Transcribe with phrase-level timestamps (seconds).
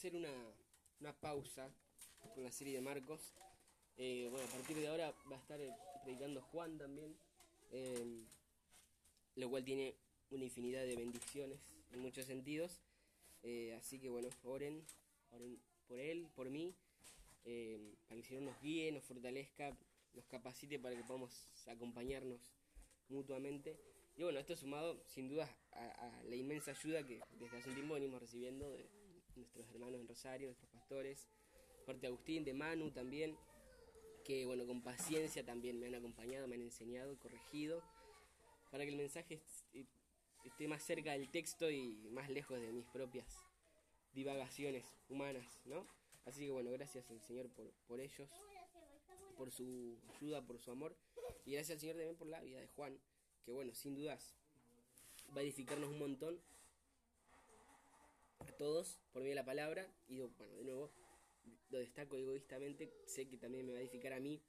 [0.00, 0.32] a hacer una,
[0.98, 1.70] una pausa
[2.34, 3.34] con la serie de Marcos.
[3.98, 7.14] Eh, bueno, a partir de ahora va a estar eh, predicando Juan también,
[7.70, 8.24] eh,
[9.36, 9.94] lo cual tiene
[10.30, 11.58] una infinidad de bendiciones
[11.92, 12.80] en muchos sentidos.
[13.76, 14.82] así que bueno, oren,
[15.32, 16.74] oren por él, por mí,
[17.44, 17.50] para
[18.08, 19.76] que el Señor nos guíe, nos fortalezca,
[20.14, 22.40] nos capacite para que podamos acompañarnos
[23.10, 23.76] mutuamente.
[24.16, 27.92] Y bueno, esto sumado sin duda a, la inmensa ayuda que desde hace un tiempo
[27.92, 28.99] venimos recibiendo de
[29.40, 31.28] nuestros hermanos en Rosario, nuestros pastores,
[31.86, 33.36] parte de Agustín, de Manu también,
[34.24, 37.82] que bueno, con paciencia también me han acompañado, me han enseñado, corregido,
[38.70, 39.40] para que el mensaje
[40.44, 43.26] esté más cerca del texto y más lejos de mis propias
[44.12, 45.86] divagaciones humanas, ¿no?
[46.26, 48.30] Así que bueno, gracias al Señor por, por ellos,
[49.36, 50.94] por su ayuda, por su amor,
[51.44, 52.98] y gracias al Señor también por la vida de Juan,
[53.44, 54.36] que bueno, sin dudas
[55.34, 56.40] va a edificarnos un montón
[58.40, 60.92] a todos por medio de la palabra y bueno, de nuevo
[61.70, 64.42] lo destaco egoístamente, sé que también me va a edificar a mí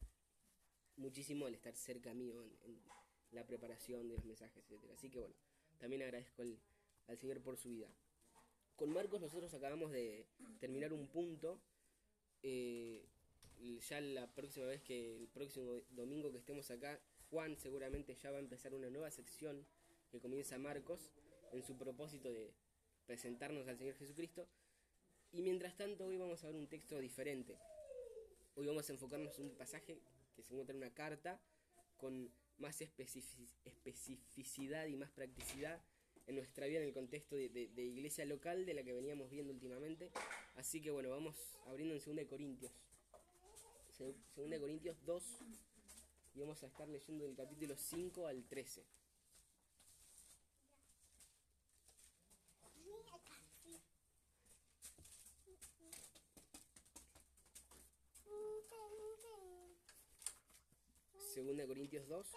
[0.98, 2.82] muchísimo al estar cerca mío en,
[3.32, 4.94] la preparación de los mensajes, etcétera.
[4.94, 5.34] Así que bueno,
[5.78, 7.88] también agradezco al Señor por su vida.
[8.76, 10.28] Con Marcos nosotros acabamos de
[10.60, 11.62] terminar un punto.
[12.44, 13.08] Eh,
[13.88, 18.38] ya la próxima vez que el próximo domingo que estemos acá Juan seguramente ya va
[18.38, 19.66] a empezar una nueva sección
[20.10, 21.10] que comienza Marcos
[21.54, 22.54] en su propósito de
[23.12, 24.48] presentarnos al Señor Jesucristo.
[25.34, 27.58] Y mientras tanto hoy vamos a ver un texto diferente.
[28.56, 30.00] Hoy vamos a enfocarnos en un pasaje
[30.34, 31.38] que se encuentra en una carta
[31.98, 35.82] con más especificidad y más practicidad
[36.26, 40.10] en nuestra vida en el contexto de, iglesia local de la que veníamos viendo últimamente.
[40.56, 41.36] Así que bueno, vamos
[41.68, 42.72] abriendo en 2 Corintios.
[44.00, 44.16] 2
[44.58, 45.24] Corintios 2,
[46.36, 48.86] y vamos a estar leyendo del capítulo 5 al 13.
[61.34, 62.28] Segunda Corintios 2,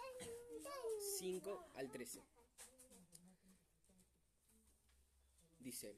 [1.17, 2.23] 5 al 13.
[5.59, 5.97] Dice,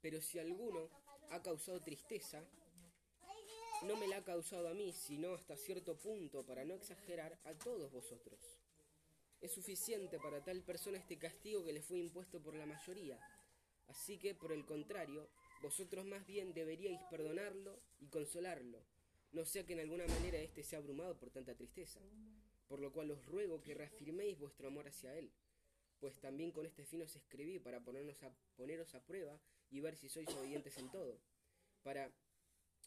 [0.00, 0.90] pero si alguno
[1.30, 2.44] ha causado tristeza,
[3.84, 7.54] no me la ha causado a mí, sino hasta cierto punto, para no exagerar, a
[7.54, 8.40] todos vosotros.
[9.40, 13.16] Es suficiente para tal persona este castigo que le fue impuesto por la mayoría.
[13.86, 15.28] Así que, por el contrario,
[15.62, 18.82] vosotros más bien deberíais perdonarlo y consolarlo,
[19.36, 22.00] no sea que en alguna manera éste sea abrumado por tanta tristeza.
[22.68, 25.30] Por lo cual os ruego que reafirméis vuestro amor hacia él,
[26.00, 29.38] pues también con este fin os escribí para ponernos a, poneros a prueba
[29.70, 31.20] y ver si sois obedientes en todo,
[31.82, 32.10] para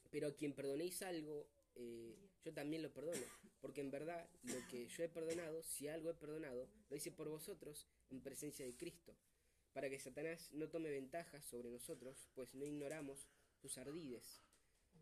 [0.09, 3.21] pero a quien perdonéis algo, eh, yo también lo perdono,
[3.61, 7.29] porque en verdad lo que yo he perdonado, si algo he perdonado, lo hice por
[7.29, 9.15] vosotros en presencia de Cristo,
[9.71, 13.27] para que Satanás no tome ventaja sobre nosotros, pues no ignoramos
[13.61, 14.41] sus ardides.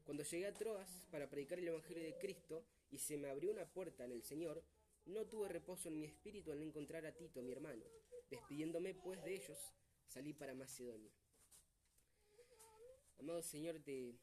[0.07, 3.65] Cuando llegué a Troas para predicar el Evangelio de Cristo y se me abrió una
[3.65, 4.63] puerta en el Señor,
[5.05, 7.83] no tuve reposo en mi espíritu al encontrar a Tito, mi hermano.
[8.29, 9.59] Despidiéndome pues de ellos,
[10.05, 11.11] salí para Macedonia.
[13.19, 14.15] Amado Señor, te,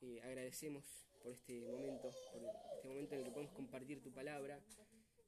[0.00, 2.42] eh, agradecemos por este momento, por
[2.76, 4.64] este momento en el que podemos compartir tu palabra.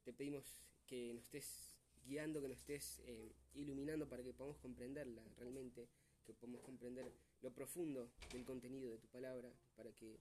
[0.05, 1.75] Te pedimos que nos estés
[2.07, 5.87] guiando, que nos estés eh, iluminando para que podamos comprenderla realmente,
[6.25, 7.13] que podamos comprender
[7.43, 10.21] lo profundo del contenido de tu palabra, para que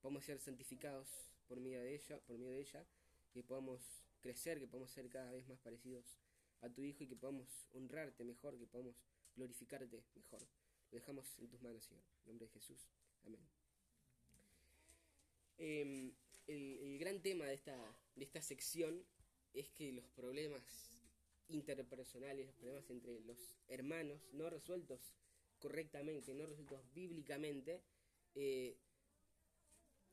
[0.00, 1.08] podamos ser santificados
[1.46, 2.86] por medio de ella, por medio de ella,
[3.32, 3.82] que podamos
[4.20, 6.18] crecer, que podamos ser cada vez más parecidos
[6.60, 8.96] a tu Hijo y que podamos honrarte mejor, que podamos
[9.36, 10.42] glorificarte mejor.
[10.90, 12.02] Lo dejamos en tus manos, Señor.
[12.24, 12.88] En nombre de Jesús.
[13.24, 13.40] Amén.
[15.58, 16.12] Em,
[16.46, 17.76] el, gran tema de esta,
[18.14, 19.04] de esta sección
[19.54, 20.62] es que los problemas
[21.48, 25.14] interpersonales, los problemas entre los hermanos no resueltos
[25.58, 27.82] correctamente, no resueltos bíblicamente,
[28.34, 28.76] eh,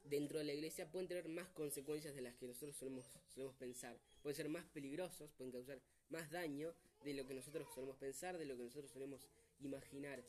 [0.03, 3.99] dentro de la iglesia pueden tener más consecuencias de las que nosotros solemos, solemos pensar.
[4.21, 8.45] Pueden ser más peligrosos, pueden causar más daño de lo que nosotros solemos pensar, de
[8.45, 9.27] lo que nosotros solemos
[9.59, 10.23] imaginar.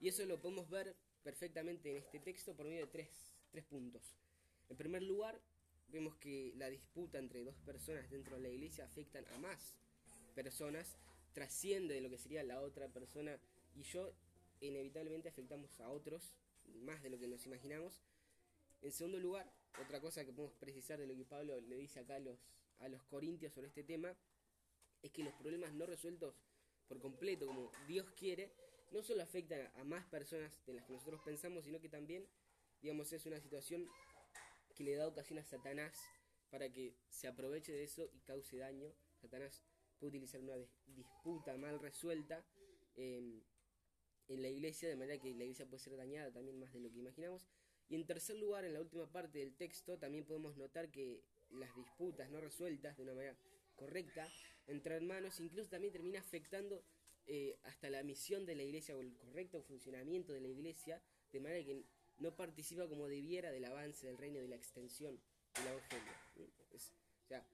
[0.00, 3.08] Y eso lo podemos ver perfectamente en este texto por medio de tres,
[3.50, 4.16] tres puntos.
[4.68, 5.40] En primer lugar,
[5.88, 9.76] vemos que la disputa entre dos personas dentro de la iglesia afectan a más
[10.34, 10.96] personas,
[11.32, 13.38] trasciende de lo que sería la otra persona
[13.74, 14.14] y yo
[14.60, 16.34] inevitablemente afectamos a otros
[16.82, 18.00] más de lo que nos imaginamos.
[18.82, 22.16] En segundo lugar, otra cosa que podemos precisar de lo que Pablo le dice acá
[22.16, 22.38] a los,
[22.78, 24.16] a los corintios sobre este tema,
[25.02, 26.34] es que los problemas no resueltos
[26.88, 28.52] por completo, como Dios quiere,
[28.90, 32.26] no solo afectan a más personas de las que nosotros pensamos, sino que también,
[32.82, 33.88] digamos, es una situación
[34.74, 35.96] que le da ocasión a Satanás
[36.50, 38.92] para que se aproveche de eso y cause daño.
[39.20, 39.62] Satanás
[39.98, 42.44] puede utilizar una disputa mal resuelta
[42.96, 43.40] em,
[44.30, 46.90] en la iglesia, de manera que la iglesia puede ser dañada también más de lo
[46.90, 47.46] que imaginamos.
[47.88, 51.74] Y en tercer lugar, en la última parte del texto, también podemos notar que las
[51.74, 53.36] disputas no resueltas de una manera
[53.74, 54.28] correcta
[54.68, 56.84] entre hermanos, incluso también termina afectando
[57.26, 61.02] eh, hasta la misión de la iglesia o el correcto funcionamiento de la iglesia,
[61.32, 61.82] de manera que
[62.18, 65.20] no participa como debiera del avance del reino, de la extensión
[65.56, 66.12] del evangelio.
[66.70, 66.92] Es,
[67.24, 67.44] o sea,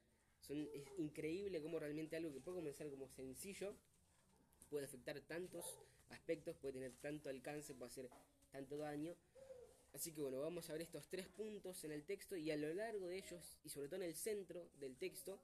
[0.40, 3.74] son, es increíble cómo realmente algo que puede comenzar como sencillo
[4.68, 5.64] puede afectar tantos
[6.10, 8.10] aspectos, puede tener tanto alcance, puede hacer
[8.50, 9.16] tanto daño.
[9.92, 12.72] Así que bueno, vamos a ver estos tres puntos en el texto y a lo
[12.74, 15.40] largo de ellos, y sobre todo en el centro del texto,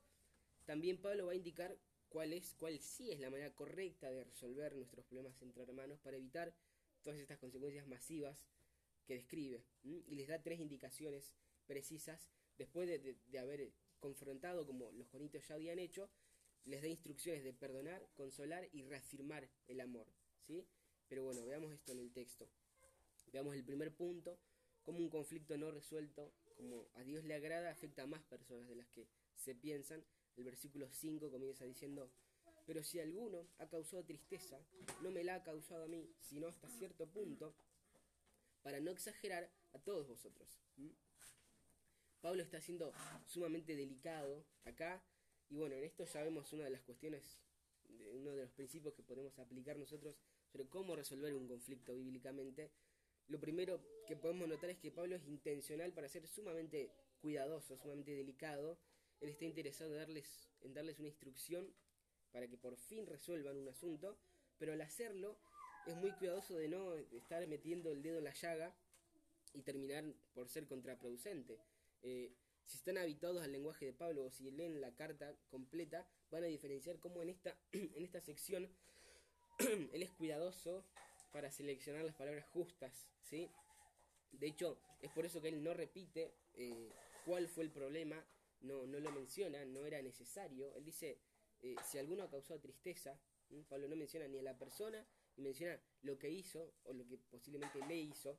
[0.66, 1.76] también Pablo va a indicar
[2.08, 6.18] cuál es, cuál sí es la manera correcta de resolver nuestros problemas entre hermanos para
[6.18, 6.54] evitar
[7.02, 8.46] todas estas consecuencias masivas
[9.06, 9.64] que describe.
[9.82, 11.34] Y les da tres indicaciones
[11.66, 12.28] precisas
[12.58, 16.10] después de, de haber confrontado como los corintios ya habían hecho,
[16.64, 20.06] les da instrucciones de perdonar, consolar y reafirmar el amor.
[20.46, 20.66] ¿Sí?
[21.08, 22.48] Pero bueno, veamos esto en el texto.
[23.32, 24.38] Veamos el primer punto,
[24.82, 28.76] como un conflicto no resuelto, como a Dios le agrada, afecta a más personas de
[28.76, 30.04] las que se piensan.
[30.36, 32.10] El versículo 5 comienza diciendo,
[32.66, 34.58] pero si alguno ha causado tristeza,
[35.02, 37.54] no me la ha causado a mí, sino hasta cierto punto,
[38.62, 40.48] para no exagerar a todos vosotros.
[42.20, 42.92] Pablo está siendo
[43.26, 45.02] sumamente delicado acá,
[45.50, 47.36] y bueno, en esto ya vemos una de las cuestiones,
[48.12, 50.16] uno de los principios que podemos aplicar nosotros
[50.50, 52.70] sobre cómo resolver un conflicto bíblicamente
[53.28, 58.12] lo primero que podemos notar es que Pablo es intencional para ser sumamente cuidadoso, sumamente
[58.12, 58.78] delicado.
[59.20, 61.72] Él está interesado en darles, en darles una instrucción
[62.30, 64.18] para que por fin resuelvan un asunto,
[64.58, 65.38] pero al hacerlo
[65.86, 68.74] es muy cuidadoso de no estar metiendo el dedo en la llaga
[69.54, 70.04] y terminar
[70.34, 71.58] por ser contraproducente.
[72.02, 72.34] Eh,
[72.66, 76.46] si están habituados al lenguaje de Pablo o si leen la carta completa, van a
[76.46, 78.68] diferenciar cómo en esta, en esta sección
[79.92, 80.84] él es cuidadoso
[81.32, 83.50] para seleccionar las palabras justas, ¿sí?
[84.32, 86.90] De hecho, es por eso que él no repite eh,
[87.24, 88.24] cuál fue el problema,
[88.60, 90.74] no, no lo menciona, no era necesario.
[90.74, 91.18] Él dice,
[91.62, 93.18] eh, si alguno ha causado tristeza,
[93.68, 95.06] Pablo no menciona ni a la persona,
[95.36, 98.38] menciona lo que hizo o lo que posiblemente le hizo,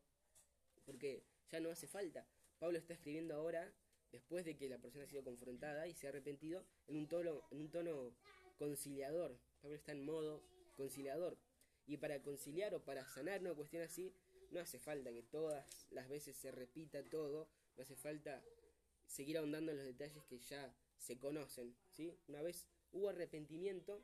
[0.86, 2.28] porque ya no hace falta.
[2.60, 3.72] Pablo está escribiendo ahora,
[4.14, 7.42] después de que la persona ha sido confrontada y se ha arrepentido, en un tono,
[7.52, 8.16] en un tono
[8.58, 9.38] conciliador.
[9.62, 10.42] Pablo está en modo
[10.78, 11.38] conciliador.
[11.86, 14.14] Y para conciliar o para sanar una cuestión así,
[14.52, 18.42] no hace falta que todas las veces se repita todo, no hace falta
[19.08, 22.16] seguir ahondando en los detalles que ya se conocen, ¿sí?
[22.28, 24.02] Una vez hubo arrepentimiento,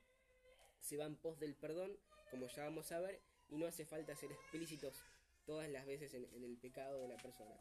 [0.82, 1.98] se va en pos del perdón,
[2.32, 5.02] como ya vamos a ver, y no hace falta ser explícitos
[5.46, 7.56] todas las veces en, el pecado de la persona.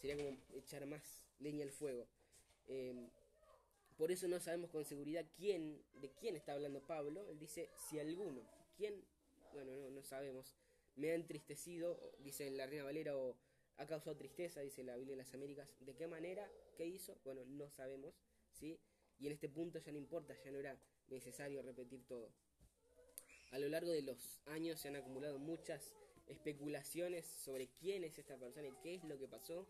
[0.00, 2.06] Sería como echar más leña al fuego.
[2.66, 3.08] Em,
[3.96, 7.28] por eso no sabemos con seguridad quién, de quién está hablando Pablo.
[7.28, 8.42] Él dice, si alguno,
[8.76, 9.04] ¿quién
[9.52, 10.54] bueno, no, no sabemos.
[10.96, 13.36] Me ha entristecido, dice la Reina Valera, o
[13.76, 15.74] ha causado tristeza, dice la Biblia de las Américas.
[15.80, 16.48] ¿De qué manera?
[16.76, 17.18] ¿Qué hizo?
[17.24, 18.14] Bueno, no sabemos,
[18.52, 18.78] ¿sí?
[19.18, 22.32] Y en este punto ya no importa, ya no era necesario repetir todo.
[23.50, 25.94] A lo largo de los años se han acumulado muchas
[26.26, 29.66] especulaciones sobre quién es esta persona y qué es lo que pasó.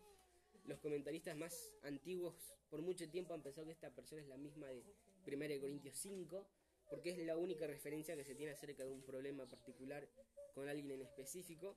[0.69, 2.35] Los comentaristas más antiguos
[2.69, 4.83] por mucho tiempo han pensado que esta persona es la misma de
[5.25, 6.45] 1 Corintios 5,
[6.91, 10.07] porque es la única referencia que se tiene acerca de un problema particular
[10.53, 11.75] con alguien en específico,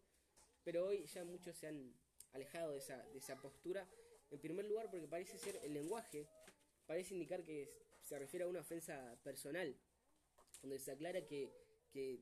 [0.62, 1.94] pero hoy ya muchos se han
[2.34, 3.88] alejado de esa, de esa postura,
[4.30, 6.28] en primer lugar porque parece ser el lenguaje,
[6.86, 7.70] parece indicar que
[8.02, 9.74] se refiere a una ofensa personal,
[10.60, 11.50] donde se aclara que,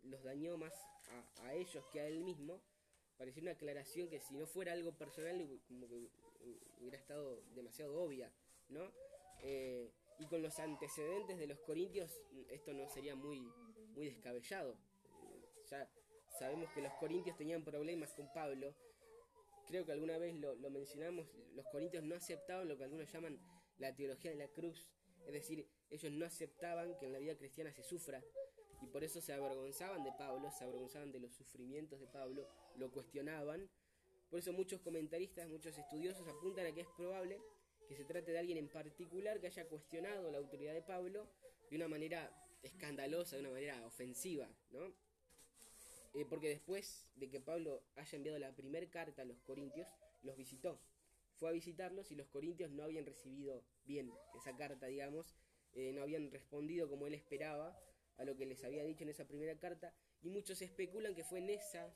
[0.04, 0.72] los dañó más
[1.42, 2.62] a, ellos que a él mismo,
[3.18, 6.10] parece una aclaración que si no fuera algo personal como que
[6.80, 8.32] hubiera estado demasiado obvia,
[8.68, 8.92] ¿no?
[9.42, 12.12] Eh, y con los antecedentes de los corintios,
[12.50, 13.40] esto no sería muy,
[13.94, 14.76] muy descabellado.
[15.70, 15.90] Ya
[16.38, 18.74] sabemos que los corintios tenían problemas con Pablo.
[19.66, 23.40] Creo que alguna vez lo, mencionamos, los corintios no aceptaban lo que algunos llaman
[23.78, 24.86] la teología de la cruz.
[25.26, 28.22] Es decir, ellos no aceptaban que en la vida cristiana se sufra.
[28.82, 32.90] Y por eso se avergonzaban de Pablo, se avergonzaban de los sufrimientos de Pablo, lo
[32.90, 33.70] cuestionaban.
[34.30, 37.40] Por eso muchos comentaristas, muchos estudiosos apuntan a que es probable
[37.88, 41.26] que se trate de alguien en particular que haya cuestionado la autoridad de Pablo
[41.68, 42.32] de una manera
[42.62, 44.94] escandalosa, de una manera ofensiva, ¿no?
[46.14, 49.88] Eh, porque después de que Pablo haya enviado la primera carta a los corintios,
[50.22, 50.80] los visitó.
[51.34, 55.34] Fue a visitarlos y los corintios no habían recibido bien esa carta, digamos,
[55.72, 57.76] eh, no habían respondido como él esperaba
[58.18, 61.38] a lo que les había dicho en esa primera carta, y muchos especulan que fue
[61.38, 61.92] en esa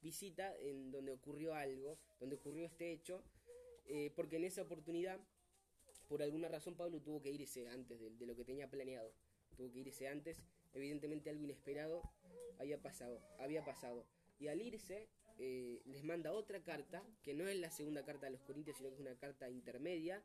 [0.00, 3.22] visita en donde ocurrió algo, donde ocurrió este hecho,
[3.86, 5.20] eh, porque en esa oportunidad,
[6.08, 9.12] por alguna razón, Pablo tuvo que irse antes de, lo que tenía planeado.
[9.56, 10.42] Tuvo que irse antes.
[10.74, 12.02] Evidentemente algo inesperado
[12.58, 13.20] había pasado.
[13.38, 14.06] Había pasado.
[14.38, 18.30] Y al irse, eh, les manda otra carta, que no es la segunda carta a
[18.30, 20.22] los Corintios, sino que es una carta intermedia,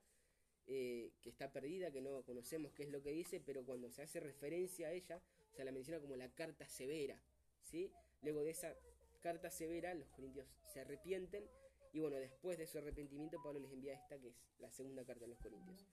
[0.67, 4.03] eh, que está perdida, que no conocemos qué es lo que dice, pero cuando se
[4.03, 7.21] hace referencia a ella, se la menciona como la carta severa.
[7.61, 7.91] ¿sí?
[8.21, 8.75] Luego de esa
[9.21, 11.49] carta severa, los Corintios se arrepienten,
[11.93, 15.25] y bueno, después de su arrepentimiento, Pablo les envía esta, que es la segunda carta
[15.25, 15.85] a los Corintios.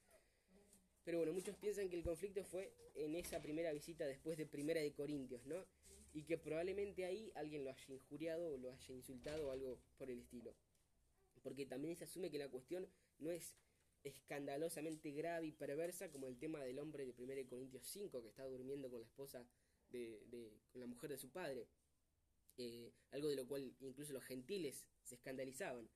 [1.05, 4.81] Pero bueno, muchos piensan que el conflicto fue en esa primera visita después de Primera
[4.81, 5.67] de Corintios, ¿no?
[6.13, 10.11] Y que probablemente ahí alguien lo haya injuriado o lo haya insultado o algo por
[10.11, 10.55] el estilo.
[11.43, 13.55] Porque también se asume que la cuestión no es
[14.05, 18.45] escandalosamente grave y perversa como el tema del hombre de 1 Corintios 5 que está
[18.47, 19.45] durmiendo con la esposa
[19.91, 20.21] de,
[20.71, 21.67] con la mujer de su padre.
[22.59, 25.89] Eh, algo de lo cual incluso los gentiles se escandalizaban.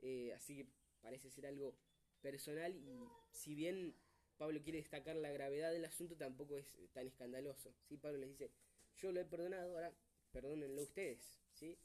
[0.00, 0.66] Eh, así que
[1.02, 1.76] parece ser algo
[2.20, 3.94] personal y si bien
[4.36, 7.74] Pablo quiere destacar la gravedad del asunto, tampoco es tan escandaloso.
[7.88, 7.96] ¿sí?
[7.96, 8.50] Pablo les dice,
[8.96, 9.92] yo lo he perdonado, ahora
[10.32, 11.40] perdónenlo ustedes.
[11.52, 11.76] ¿sí?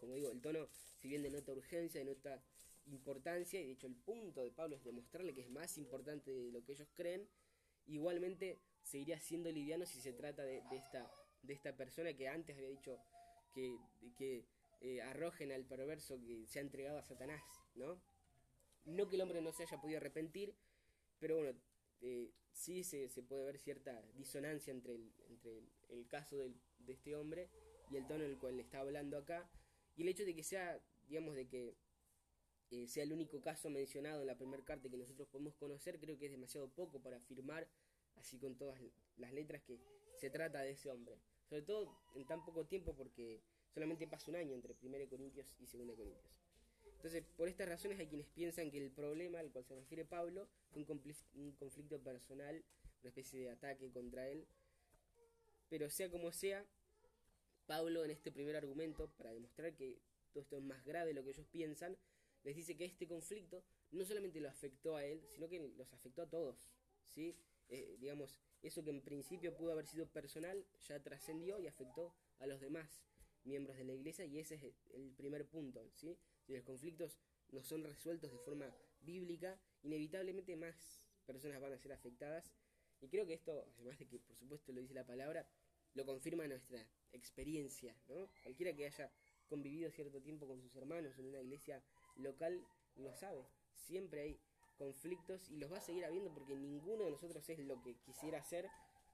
[0.00, 0.68] Como digo, el tono,
[1.00, 2.42] si bien denota urgencia, denota
[2.86, 6.50] importancia, y de hecho el punto de Pablo es demostrarle que es más importante de
[6.52, 7.28] lo que ellos creen,
[7.86, 11.10] igualmente seguiría siendo liviano si se trata de, esta,
[11.42, 13.00] de esta persona que antes había dicho
[13.52, 13.78] que,
[14.16, 14.46] que
[14.80, 17.42] eh, arrojen al perverso que se ha entregado a Satanás,
[17.74, 18.02] ¿no?
[18.84, 20.56] No que el hombre no se haya podido arrepentir,
[21.20, 21.58] pero bueno,
[22.00, 27.48] eh, sí se, puede ver cierta disonancia entre el, entre el, caso de este hombre
[27.90, 29.48] y el tono en el cual le está hablando acá,
[29.94, 31.76] y el hecho de que sea, digamos, de que
[32.70, 36.18] eh, sea el único caso mencionado en la primera carta que nosotros podemos conocer, creo
[36.18, 37.68] que es demasiado poco para afirmar,
[38.16, 38.80] así con todas
[39.16, 39.78] las letras, que
[40.16, 41.18] se trata de ese hombre.
[41.52, 43.42] Sobre todo en tan poco tiempo porque
[43.74, 46.40] solamente pasa un año entre 1 Corintios y 2 Corintios.
[46.96, 50.48] Entonces, por estas razones hay quienes piensan que el problema al cual se refiere Pablo
[50.70, 52.64] fue un, conflicto personal,
[53.02, 54.46] una especie de ataque contra él.
[55.68, 56.64] Pero sea como sea,
[57.66, 60.00] Pablo en este primer argumento, para demostrar que
[60.32, 61.98] todo esto es más grave de lo que ellos piensan,
[62.44, 66.22] les dice que este conflicto no solamente lo afectó a él, sino que los afectó
[66.22, 66.72] a todos.
[67.04, 67.36] ¿sí?
[67.68, 72.46] Eh, digamos, eso que en principio pudo haber sido personal ya trascendió y afectó a
[72.46, 73.02] los demás
[73.44, 74.62] miembros de la iglesia y ese es
[74.94, 75.90] el primer punto.
[75.94, 76.16] ¿sí?
[76.46, 77.18] Si los conflictos
[77.50, 82.52] no son resueltos de forma bíblica, inevitablemente más personas van a ser afectadas.
[83.00, 85.46] Y creo que esto, además de que por supuesto lo dice la palabra,
[85.94, 87.96] lo confirma nuestra experiencia.
[88.08, 88.30] ¿no?
[88.42, 89.12] Cualquiera que haya
[89.48, 91.82] convivido cierto tiempo con sus hermanos en una iglesia
[92.16, 92.66] local
[92.96, 93.44] lo sabe.
[93.74, 94.40] Siempre hay
[94.78, 98.42] conflictos y los va a seguir habiendo porque ninguno de nosotros es lo que quisiera
[98.42, 98.68] ser,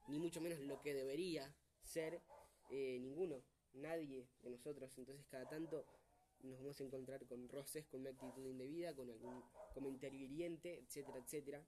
[0.07, 2.21] ni mucho menos lo que debería ser
[2.69, 4.97] eh, ninguno, nadie de nosotros.
[4.97, 5.85] Entonces cada tanto
[6.41, 11.19] nos vamos a encontrar con roces, con una actitud indebida, con algún comentario hiriente, etcétera,
[11.19, 11.65] etcétera.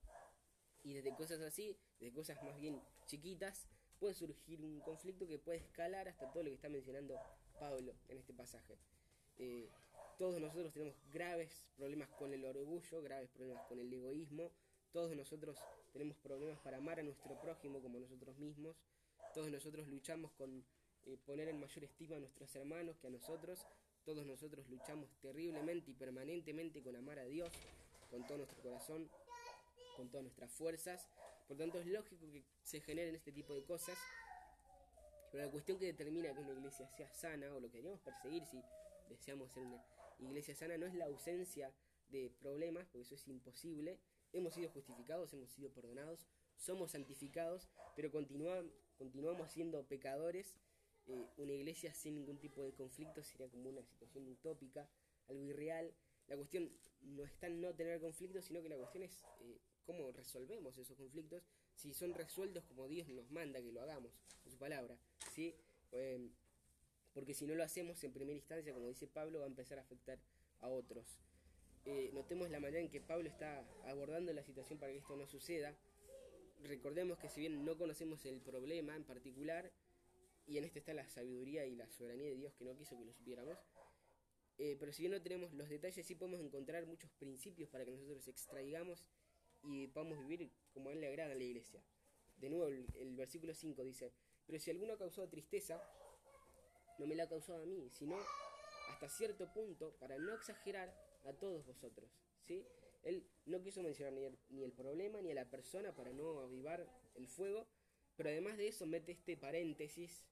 [0.83, 3.67] Y desde cosas así, desde cosas más bien chiquitas,
[3.99, 7.19] puede surgir un conflicto que puede escalar hasta todo lo que está mencionando
[7.59, 8.77] Pablo en este pasaje.
[9.37, 9.69] Eh,
[10.21, 14.51] todos nosotros tenemos graves problemas con el orgullo, graves problemas con el egoísmo,
[14.91, 15.57] todos nosotros
[15.93, 18.75] tenemos problemas para amar a nuestro prójimo como nosotros mismos,
[19.33, 20.63] todos nosotros luchamos con
[21.07, 23.65] eh, poner en mayor estima a nuestros hermanos que a nosotros,
[24.05, 27.51] todos nosotros luchamos terriblemente y permanentemente con amar a Dios,
[28.11, 29.09] con todo nuestro corazón,
[29.97, 31.09] con todas nuestras fuerzas.
[31.47, 33.97] Por tanto, es lógico que se generen este tipo de cosas.
[35.31, 38.61] Pero la cuestión que determina que una iglesia sea sana, o lo que perseguir si
[39.09, 39.81] deseamos ser una
[40.29, 41.73] iglesia sana, no es la ausencia
[42.09, 43.99] de problemas, porque eso es imposible.
[44.33, 50.55] Hemos sido justificados, hemos sido perdonados, somos santificados, pero continuamos siendo pecadores
[51.07, 54.89] eh, una iglesia sin ningún tipo de conflicto sería como una situación utópica,
[55.27, 55.93] algo irreal.
[56.27, 60.11] La cuestión no está en no tener conflictos, sino que la cuestión es eh, cómo
[60.11, 64.13] resolvemos esos conflictos, si son resueltos como Dios nos manda que lo hagamos,
[64.43, 64.97] con su palabra.
[65.33, 65.55] ¿sí?
[65.91, 66.31] Em,
[67.13, 69.81] porque si no lo hacemos en primera instancia, como dice Pablo, va a empezar a
[69.81, 70.19] afectar
[70.59, 71.19] a otros.
[71.85, 75.27] Eh, notemos la manera en que Pablo está abordando la situación para que esto no
[75.27, 75.75] suceda.
[76.63, 79.71] Recordemos que si bien no conocemos el problema en particular,
[80.47, 83.05] y en este está la sabiduría y la soberanía de Dios que no quiso que
[83.05, 83.57] lo supiéramos.
[84.57, 87.91] Eh, pero si bien no tenemos los detalles, sí podemos encontrar muchos principios para que
[87.91, 89.05] nosotros extraigamos
[89.63, 91.81] y podamos vivir como a Él le agrada a la iglesia.
[92.37, 94.11] De nuevo, el, versículo 5 dice,
[94.45, 95.81] pero si alguno ha causado tristeza,
[97.01, 98.15] no me la causado a mí, sino
[98.91, 100.93] hasta cierto punto, para no exagerar,
[101.25, 102.09] a todos vosotros.
[102.45, 102.65] ¿sí?
[103.03, 106.39] Él no quiso mencionar ni el, ni el problema ni a la persona para no
[106.41, 107.67] avivar el fuego,
[108.15, 110.27] pero además de eso mete este paréntesis.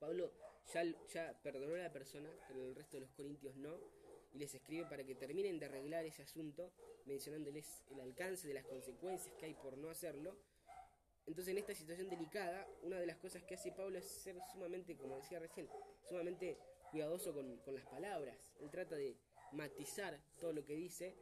[0.00, 0.32] Pablo
[0.72, 3.78] ya, ya perdonó a la persona, pero el resto de los corintios no.
[4.32, 6.72] Y les escribe para que terminen de arreglar ese asunto,
[7.06, 10.36] mencionándoles el alcance de las consecuencias que hay por no hacerlo.
[11.26, 14.96] Entonces en esta situación delicada, una de las cosas que hace Pablo es ser sumamente,
[14.96, 15.68] como decía recién,
[16.08, 16.56] sumamente
[16.90, 18.52] cuidadoso con, las palabras.
[18.60, 19.16] Él trata de
[19.52, 21.14] matizar todo lo que dice.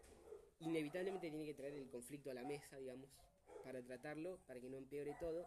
[0.61, 3.11] Inevitablemente tiene que traer el conflicto a la mesa, digamos,
[3.64, 5.46] para tratarlo, para que no empeore todo.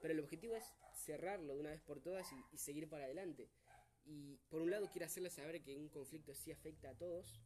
[0.00, 3.48] Pero el objetivo es cerrarlo de una vez por todas y, seguir para adelante.
[4.04, 7.40] Y por un lado quiere hacerle saber que un conflicto sí afecta a todos,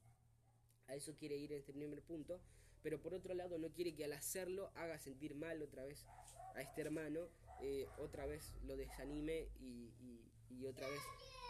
[0.86, 2.40] a eso quiere ir en este primer punto,
[2.86, 6.06] pero por otro lado no quiere que al hacerlo haga sentir mal otra vez
[6.54, 7.28] a este hermano,
[7.60, 11.00] eh, otra vez lo desanime y, otra vez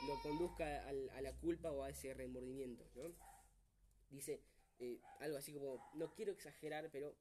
[0.07, 2.87] lo conduzca a la culpa o a ese remordimiento.
[2.95, 3.14] ¿no?
[4.09, 4.40] Dice
[4.78, 7.14] eh, algo así como, no quiero exagerar, pero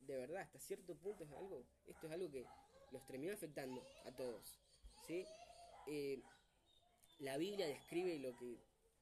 [0.00, 2.46] de verdad, hasta cierto punto es algo, esto es algo que
[2.92, 4.58] los terminó afectando a todos.
[5.06, 5.26] ¿sí?
[5.86, 6.22] Eh,
[7.18, 8.58] la Biblia describe lo que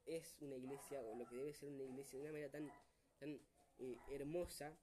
[0.07, 2.69] es una iglesia o lo que debe ser una iglesia de una manera tan
[3.79, 4.77] eh, hermosa.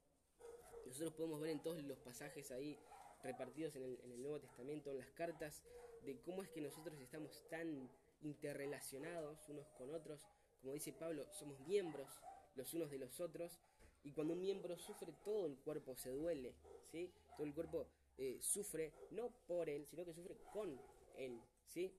[0.86, 2.78] Nosotros podemos ver en todos los pasajes ahí
[3.22, 5.62] repartidos en el, Nuevo Testamento, en las cartas,
[6.02, 7.90] de cómo es que nosotros estamos tan
[8.22, 10.26] interrelacionados unos con otros.
[10.60, 12.08] Como dice Pablo, somos miembros
[12.54, 13.58] los unos de los otros.
[14.04, 16.54] Y cuando un miembro sufre, todo el cuerpo se duele.
[16.90, 17.12] ¿sí?
[17.36, 17.88] Todo el cuerpo
[18.18, 20.80] eh, sufre no por él, sino que sufre con
[21.16, 21.92] él, ¿sí?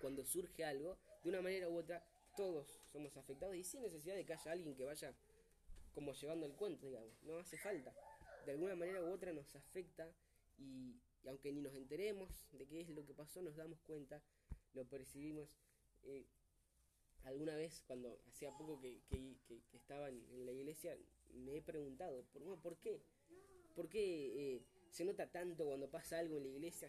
[0.00, 2.04] Cuando surge algo, de una manera u otra,
[2.36, 5.12] todos somos afectados y sin necesidad de que haya alguien que vaya
[5.94, 7.94] como llevando el cuento, digamos, no hace falta.
[8.44, 10.12] De alguna manera u otra nos afecta
[10.58, 14.22] y, aunque ni nos enteremos de qué es lo que pasó, nos damos cuenta,
[14.74, 15.48] lo percibimos.
[16.02, 16.26] Eh,
[17.24, 19.36] alguna vez, cuando hacía poco que, que,
[19.72, 20.96] estaba en, la iglesia,
[21.32, 23.00] me he preguntado, ¿por, ¿por qué?
[23.74, 26.88] ¿Por qué eh, se nota tanto cuando pasa algo en la iglesia,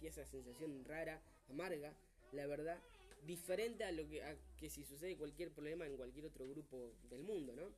[0.00, 1.94] esa sensación rara, amarga,
[2.32, 2.80] la verdad,
[3.26, 4.22] diferente a lo que,
[4.56, 7.72] que si sucede cualquier problema en cualquier otro grupo del mundo, ¿no?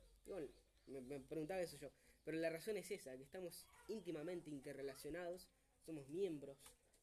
[0.87, 1.89] Me, preguntaba eso yo.
[2.23, 5.47] Pero la razón es esa, que estamos íntimamente interrelacionados,
[5.85, 6.57] somos miembros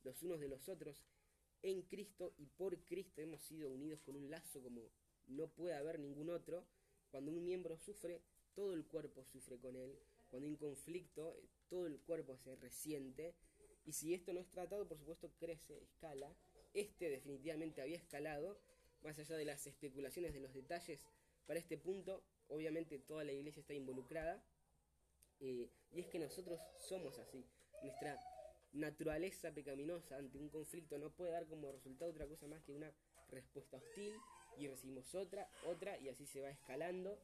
[0.05, 1.05] los unos de los otros
[1.63, 4.89] en Cristo y por Cristo hemos sido unidos con un lazo como
[5.27, 6.65] no puede haber ningún otro.
[7.11, 8.23] Cuando un miembro sufre,
[8.55, 9.99] todo el cuerpo sufre con él.
[10.31, 11.37] Cuando hay un conflicto,
[11.69, 13.35] todo el cuerpo se resiente
[13.89, 16.31] y si esto no es tratado, por supuesto, crece, escala.
[16.75, 18.61] Este definitivamente había escalado,
[19.03, 21.01] más allá de las especulaciones de los detalles.
[21.47, 24.43] Para este punto, obviamente toda la iglesia está involucrada.
[25.41, 27.47] Eh, y es que nosotros somos así.
[27.83, 28.19] Nuestra
[28.73, 32.93] naturaleza pecaminosa ante un conflicto no puede dar como resultado otra cosa más que una
[33.29, 34.15] respuesta hostil
[34.59, 37.19] y recibimos otra, otra y así se va escalando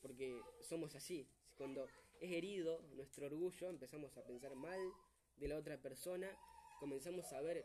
[0.00, 1.28] porque somos así.
[1.56, 1.86] Cuando
[2.20, 4.80] es herido nuestro orgullo, empezamos a pensar mal
[5.36, 6.28] de la otra persona,
[6.78, 7.64] comenzamos a ver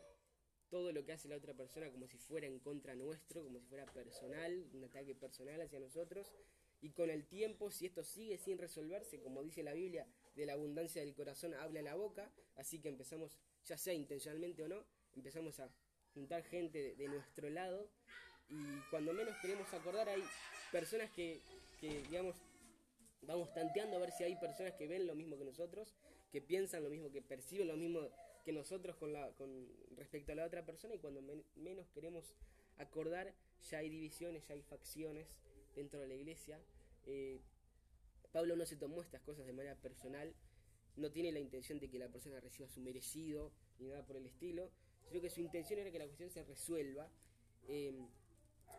[0.70, 3.66] todo lo que hace la otra persona como si fuera en contra nuestro, como si
[3.66, 6.32] fuera personal, un ataque personal hacia nosotros.
[6.82, 10.54] Y con el tiempo, si esto sigue sin resolverse, como dice la Biblia, de la
[10.54, 15.60] abundancia del corazón habla la boca, así que empezamos, ya sea intencionalmente o no, empezamos
[15.60, 15.70] a
[16.12, 17.88] juntar gente de, nuestro lado.
[18.50, 20.24] Y cuando menos queremos acordar hay
[20.72, 21.40] personas que,
[21.80, 22.34] que digamos,
[23.22, 25.94] vamos tanteando a ver si hay personas que ven lo mismo que nosotros,
[26.32, 28.10] que piensan lo mismo, que perciben lo mismo
[28.44, 30.96] que nosotros con, la, con respecto a la otra persona.
[30.96, 31.22] Y cuando
[31.54, 32.34] menos queremos
[32.78, 33.32] acordar
[33.70, 35.28] ya hay divisiones, ya hay facciones
[35.74, 36.60] dentro de la iglesia.
[37.06, 37.40] Eh,
[38.32, 40.34] Pablo no se tomó estas cosas de manera personal,
[40.96, 44.26] no tiene la intención de que la persona reciba su merecido ni nada por el
[44.26, 44.70] estilo,
[45.08, 47.10] sino que su intención era que la cuestión se resuelva.
[47.68, 47.92] Eh,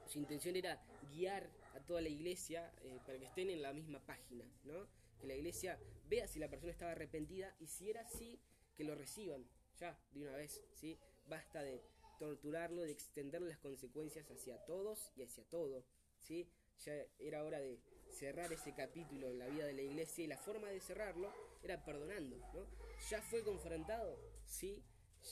[0.07, 3.99] su intención era guiar a toda la iglesia eh, para que estén en la misma
[4.05, 4.87] página, ¿no?
[5.19, 8.39] Que la iglesia vea si la persona estaba arrepentida y si era así,
[8.75, 9.45] que lo reciban
[9.79, 10.97] ya de una vez, ¿sí?
[11.27, 11.81] Basta de
[12.19, 15.85] torturarlo, de extender las consecuencias hacia todos y hacia todo,
[16.19, 16.47] ¿sí?
[16.79, 20.37] Ya era hora de cerrar ese capítulo en la vida de la iglesia y la
[20.37, 21.33] forma de cerrarlo
[21.63, 22.67] era perdonando, ¿no?
[23.09, 24.83] Ya fue confrontado, sí,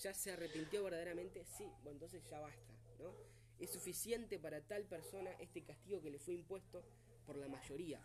[0.02, 3.14] ya se arrepintió verdaderamente, sí, bueno, entonces ya basta, ¿no?
[3.62, 6.84] es suficiente para tal persona este castigo que le fue impuesto
[7.26, 8.02] por la mayoría.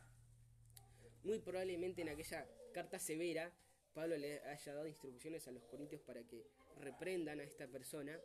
[1.25, 3.51] Muy probablemente en aquella carta severa,
[3.95, 6.47] Pablo le haya dado instrucciones a los corintios para que
[6.77, 8.21] reprendan a esta persona.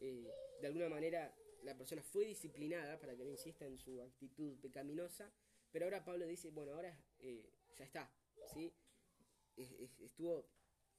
[0.00, 4.58] Eh, de alguna manera la persona fue disciplinada para que no insista en su actitud
[4.60, 5.32] pecaminosa,
[5.70, 8.10] pero ahora Pablo dice, bueno, ahora eh, ya está,
[8.52, 8.72] ¿sí?
[9.56, 10.48] estuvo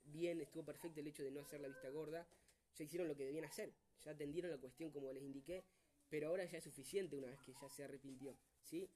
[0.04, 2.28] bien, estuvo perfecto el hecho de no hacer la vista gorda,
[2.76, 5.64] ya hicieron lo que debían hacer, ya atendieron la cuestión como les indiqué,
[6.10, 8.90] pero ahora ya es suficiente una vez que ya se arrepintió, ¿sí?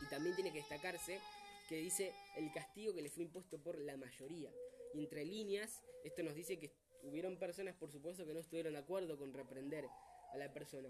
[0.00, 1.20] Y también tiene que destacarse
[1.68, 4.52] que dice el castigo que le fue impuesto por la mayoría.
[4.94, 6.72] Entre líneas, esto nos dice que
[7.02, 9.88] hubieron personas, por supuesto, que no estuvieron de acuerdo con reprender
[10.32, 10.88] a la persona.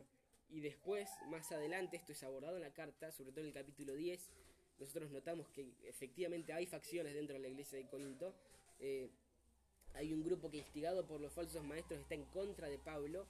[0.49, 3.95] Y después, más adelante, esto es abordado en la carta, sobre todo en el capítulo
[3.95, 4.31] 10,
[4.79, 8.35] nosotros notamos que efectivamente hay facciones dentro de la iglesia de Corinto.
[8.79, 9.11] Eh,
[9.95, 13.27] hay un grupo que instigado por los falsos maestros está en contra de Pablo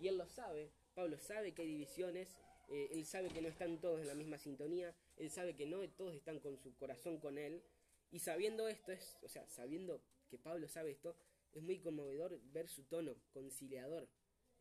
[0.00, 0.70] y él lo sabe.
[0.94, 2.36] Pablo sabe que hay divisiones,
[2.68, 5.88] eh, él sabe que no están todos en la misma sintonía, él sabe que no
[5.90, 7.62] todos están con su corazón con él,
[8.10, 11.14] y sabiendo esto, es, o sea, sabiendo que Pablo sabe esto,
[11.52, 14.08] es muy conmovedor ver su tono conciliador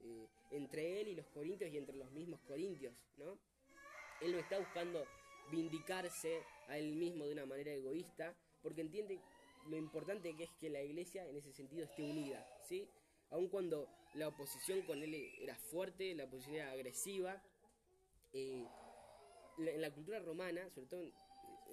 [0.01, 3.37] eh, entre él y los corintios y entre los mismos corintios, ¿no?
[4.21, 5.05] Él no está buscando
[5.51, 9.19] vindicarse a él mismo de una manera egoísta, porque entiende
[9.67, 12.89] lo importante que es que la iglesia en ese sentido esté unida, ¿sí?
[13.29, 17.41] Aun cuando la oposición con él era fuerte, la oposición era agresiva,
[18.33, 18.65] eh,
[19.57, 21.13] en la cultura romana, sobre todo en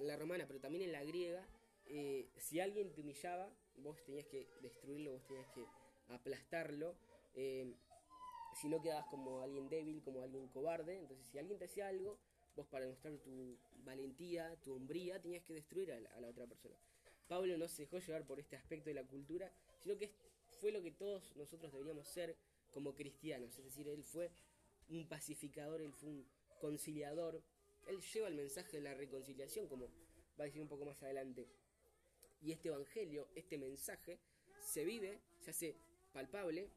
[0.06, 1.46] la romana, pero también en la griega,
[1.86, 5.66] eh, si alguien te humillaba, vos tenías que destruirlo, vos tenías que
[6.08, 6.96] aplastarlo.
[8.54, 10.98] Si no quedabas como alguien débil, como alguien cobarde.
[10.98, 12.18] Entonces, si alguien te hacía algo,
[12.56, 16.76] vos para demostrar tu valentía, tu hombría, tenías que destruir a la, otra persona.
[17.28, 19.50] Pablo no se dejó llevar por este aspecto de la cultura,
[19.82, 20.12] sino que
[20.60, 22.36] fue lo que todos nosotros deberíamos ser
[22.70, 23.58] como cristianos.
[23.58, 24.30] Es decir, él fue
[24.88, 26.26] un pacificador, él fue un
[26.60, 27.42] conciliador.
[27.86, 29.86] Él lleva el mensaje de la reconciliación, como
[30.38, 31.48] va a decir un poco más adelante.
[32.40, 34.18] Y este evangelio, este mensaje,
[34.60, 35.76] se vive, se hace
[36.12, 36.70] palpable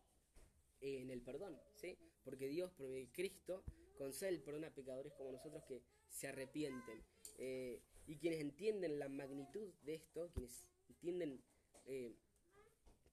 [0.82, 1.98] en el perdón, ¿sí?
[2.24, 3.64] Porque Dios, por de Cristo,
[3.98, 7.04] concede el perdón a pecadores como nosotros que se arrepienten.
[7.38, 11.42] Eh, y quienes entienden la magnitud de esto, quienes entienden
[11.86, 12.16] eh,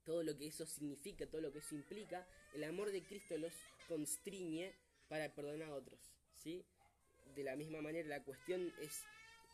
[0.04, 3.52] todo lo que eso significa, todo lo que eso implica, el amor de Cristo los
[3.88, 4.72] constriñe
[5.08, 6.00] para perdonar a otros,
[6.34, 6.64] ¿sí?
[7.34, 9.02] De la misma manera, la cuestión es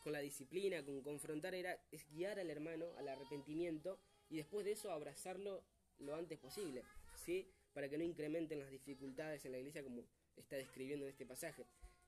[0.02, 4.72] con la disciplina, con confrontar, era, es guiar al hermano al arrepentimiento y después de
[4.72, 5.62] eso abrazarlo
[5.98, 6.82] lo antes posible,
[7.14, 7.46] ¿sí?
[7.72, 10.04] Para que no incrementen las dificultades en la iglesia como
[10.36, 11.66] está describiendo en este pasaje.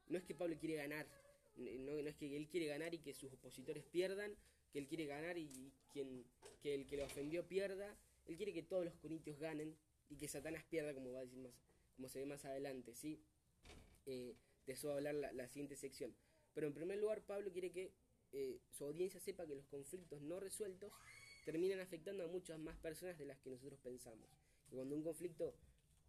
[0.08, 1.06] No es que Pablo quiere ganar,
[1.56, 4.36] no, es que él quiere ganar y que sus opositores pierdan,
[4.72, 6.24] que él quiere ganar y quien,
[6.60, 7.96] que el que lo ofendió pierda,
[8.26, 9.76] él quiere que todos los corintios ganen
[10.08, 11.52] y que Satanás pierda, como va a decir más,
[11.96, 13.20] como se ve más adelante, ¿sí?
[14.06, 16.14] Eh, de eso va a hablar la, siguiente sección.
[16.54, 17.92] Pero en primer lugar, Pablo quiere que
[18.32, 20.92] eh, su audiencia sepa que los conflictos no resueltos
[21.44, 24.28] terminan afectando a muchas más personas de las que nosotros pensamos.
[24.72, 25.54] Cuando un conflicto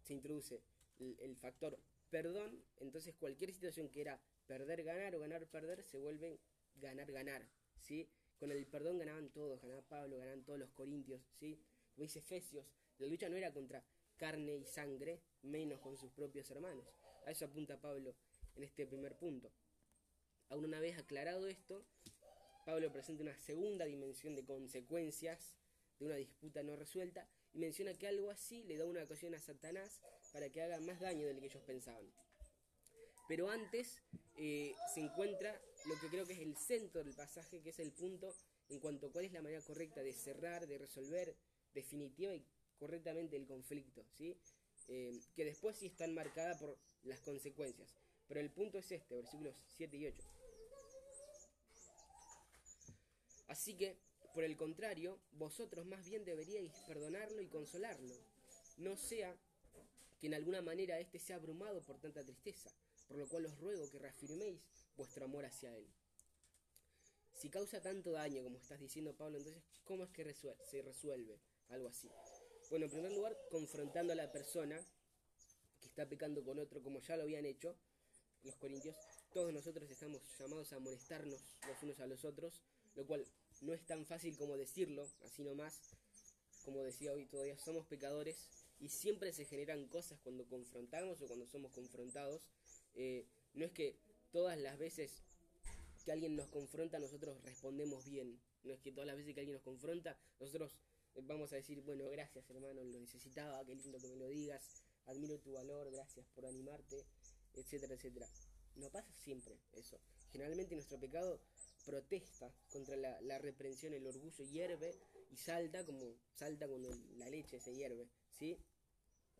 [0.02, 0.62] se introduce
[0.98, 6.40] el, factor perdón, entonces cualquier situación que era perder, ganar o ganar, perder, se vuelve
[6.76, 7.46] ganar, ganar.
[7.78, 8.08] ¿sí?
[8.38, 11.20] Con el perdón ganaban todos, ganaba Pablo, ganaban todos los corintios.
[11.34, 11.60] ¿sí?
[11.94, 12.66] Como dice Efesios,
[12.98, 13.84] la lucha no era contra
[14.16, 16.86] carne y sangre, menos con sus propios hermanos.
[17.26, 18.14] A eso apunta Pablo
[18.54, 19.52] en este primer punto.
[20.48, 21.84] Aún una vez aclarado esto,
[22.64, 25.54] Pablo presenta una segunda dimensión de consecuencias
[25.98, 29.38] de una disputa no resuelta y menciona que algo así le da una ocasión a
[29.38, 30.00] Satanás
[30.32, 32.04] para que haga más daño del que ellos pensaban.
[33.28, 34.02] Pero antes
[34.36, 37.92] eh, se encuentra lo que creo que es el centro del pasaje, que es el
[37.92, 38.34] punto
[38.68, 41.34] en cuanto a cuál es la manera correcta de cerrar, de resolver
[41.72, 42.44] definitiva y
[42.78, 44.36] correctamente el conflicto, ¿sí?
[44.88, 47.94] Eh, que después sí está enmarcada por las consecuencias.
[48.26, 50.22] Pero el punto es este, versículos 7 y 8.
[53.48, 53.98] Así que,
[54.34, 58.14] por el contrario, vosotros más bien deberíais perdonarlo y consolarlo.
[58.78, 59.34] No sea
[60.20, 62.70] que en alguna manera éste sea abrumado por tanta tristeza,
[63.06, 64.60] por lo cual os ruego que reafirméis
[64.96, 65.86] vuestro amor hacia él.
[67.40, 71.88] Si causa tanto daño como estás diciendo Pablo, entonces, ¿cómo es que se resuelve algo
[71.88, 72.10] así?
[72.70, 74.80] Bueno, en primer lugar, confrontando a la persona
[75.80, 77.76] que está pecando con otro como ya lo habían hecho,
[78.42, 78.96] los corintios,
[79.32, 82.62] todos nosotros estamos llamados a molestarnos los unos a los otros,
[82.94, 83.24] lo cual
[83.64, 85.80] no es tan fácil como decirlo, así nomás,
[86.64, 88.36] como decía hoy, todavía somos pecadores
[88.78, 92.42] y siempre se generan cosas cuando confrontamos o cuando somos confrontados.
[92.94, 93.96] Eh, no es que
[94.32, 95.22] todas las veces
[96.04, 99.54] que alguien nos confronta nosotros respondemos bien, no es que todas las veces que alguien
[99.54, 100.76] nos confronta nosotros
[101.22, 105.38] vamos a decir, bueno, gracias hermano, lo necesitaba, qué lindo que me lo digas, admiro
[105.38, 107.04] tu valor, gracias por animarte,
[107.54, 108.28] etcétera, etcétera.
[108.76, 110.00] No pasa siempre eso.
[110.32, 111.40] Generalmente nuestro pecado
[111.84, 114.94] protesta contra la, reprensión, el orgullo hierve
[115.30, 118.58] y salta como salta cuando la leche se hierve, ¿sí?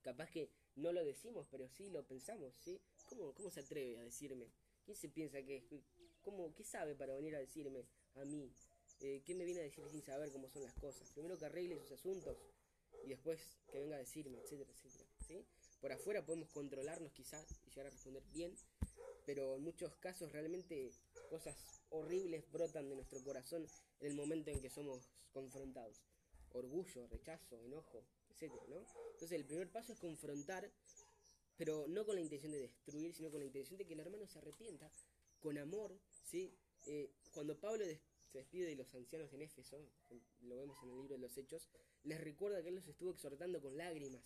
[0.03, 2.81] Capaz que no lo decimos, pero sí lo pensamos, ¿sí?
[3.07, 4.51] ¿Cómo, cómo se atreve a decirme?
[4.85, 5.65] ¿Quién se piensa que es?
[6.21, 8.53] ¿Cómo, ¿Qué sabe para venir a decirme a mí?
[9.01, 11.11] Eh, ¿Qué me viene a decir sin saber cómo son las cosas?
[11.13, 12.37] Primero que arregle sus asuntos
[13.05, 15.45] y después que venga a decirme, etcétera, etcétera, ¿sí?
[15.81, 18.55] Por afuera podemos controlarnos quizás y llegar a responder bien,
[19.27, 20.91] pero en muchos casos realmente
[21.29, 23.67] cosas horribles brotan de nuestro corazón
[24.01, 26.03] en el momento en que somos confrontados.
[26.51, 28.53] Orgullo, rechazo, enojo, etc.
[28.69, 28.85] ¿no?
[29.13, 30.71] Entonces el primer paso es confrontar,
[31.57, 34.27] pero no con la intención de destruir, sino con la intención de que el hermano
[34.27, 34.91] se arrepienta,
[35.41, 36.53] con amor, ¿sí?
[36.87, 39.79] Eh, cuando Pablo se despide de los ancianos en Éfeso,
[40.43, 41.69] lo vemos en el libro de los Hechos,
[42.03, 44.23] les recuerda que él los estuvo exhortando con lágrimas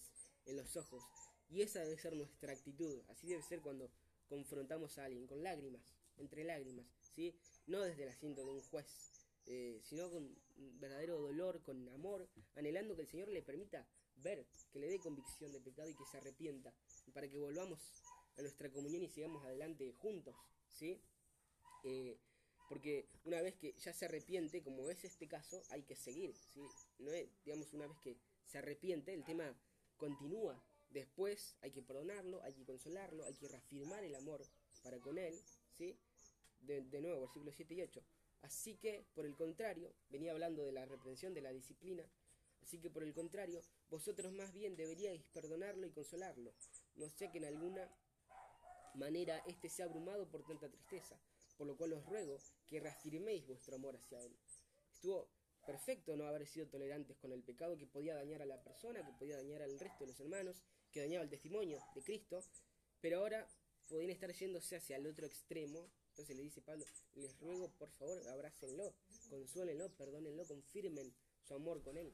[0.46, 1.02] en los ojos,
[1.50, 3.90] Y esa debe ser nuestra actitud, así debe ser cuando
[4.28, 5.82] confrontamos a alguien, con lágrimas,
[6.18, 7.34] entre lágrimas, ¿sí?
[7.68, 8.86] No desde el asiento de un juez,
[9.46, 10.36] eh, sino con
[10.80, 15.52] verdadero dolor, con amor, anhelando que el Señor le permita ver, que le dé convicción
[15.52, 16.74] de pecado y que se arrepienta,
[17.12, 17.78] para que volvamos
[18.36, 20.34] a nuestra comunión y sigamos adelante juntos,
[20.70, 21.00] ¿sí?
[21.84, 22.18] Eh,
[22.68, 26.62] porque una vez que ya se arrepiente, como es este caso, hay que seguir, ¿sí?
[26.98, 29.54] No es, digamos, una vez que se arrepiente, el tema
[29.96, 30.62] continúa.
[30.90, 34.46] Después hay que perdonarlo, hay que consolarlo, hay que reafirmar el amor
[34.82, 35.38] para con él,
[35.70, 35.98] ¿sí?
[36.60, 38.02] De, nuevo, versículos 7 y 8.
[38.42, 42.04] Así que, por el contrario, venía hablando de la reprensión, de la disciplina,
[42.62, 46.52] así que por el contrario, vosotros más bien deberíais perdonarlo y consolarlo,
[46.96, 47.90] no sea que en alguna
[48.94, 51.18] manera éste sea abrumado por tanta tristeza,
[51.56, 54.36] por lo cual os ruego que reafirméis vuestro amor hacia él.
[54.92, 55.28] Estuvo
[55.66, 59.12] perfecto no haber sido tolerantes con el pecado que podía dañar a la persona, que
[59.12, 62.42] podía dañar al resto de los hermanos, que dañaba el testimonio de Cristo,
[63.00, 63.46] pero ahora
[63.86, 65.90] podían estar yéndose hacia el otro extremo.
[66.18, 68.92] Entonces le dice Pablo, les ruego por favor, abrácenlo,
[69.30, 71.14] consuélenlo, perdónenlo, confirmen
[71.46, 72.12] su amor con él.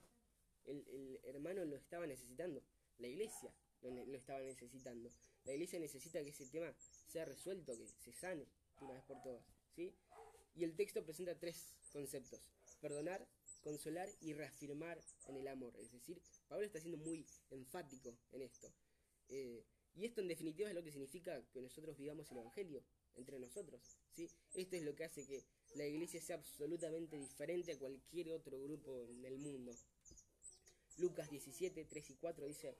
[0.66, 2.62] El, hermano lo estaba necesitando,
[2.98, 5.10] la iglesia lo, estaba necesitando.
[5.44, 6.70] La iglesia necesita que ese tema
[7.08, 8.46] sea resuelto, que se sane
[8.82, 9.42] una vez por todas.
[9.74, 9.94] ¿sí?
[10.54, 12.42] Y el texto presenta tres conceptos,
[12.82, 13.26] perdonar,
[13.62, 15.74] consolar y reafirmar en el amor.
[15.78, 18.70] Es decir, Pablo está siendo muy enfático en esto.
[19.30, 19.64] Eh,
[19.94, 22.84] y esto en definitiva es lo que significa que nosotros vivamos el Evangelio
[23.16, 23.80] entre nosotros.
[24.14, 24.30] ¿sí?
[24.54, 29.06] Esto es lo que hace que la iglesia sea absolutamente diferente a cualquier otro grupo
[29.08, 29.74] en el mundo.
[30.98, 32.76] Lucas 17, 3 y 4 dice,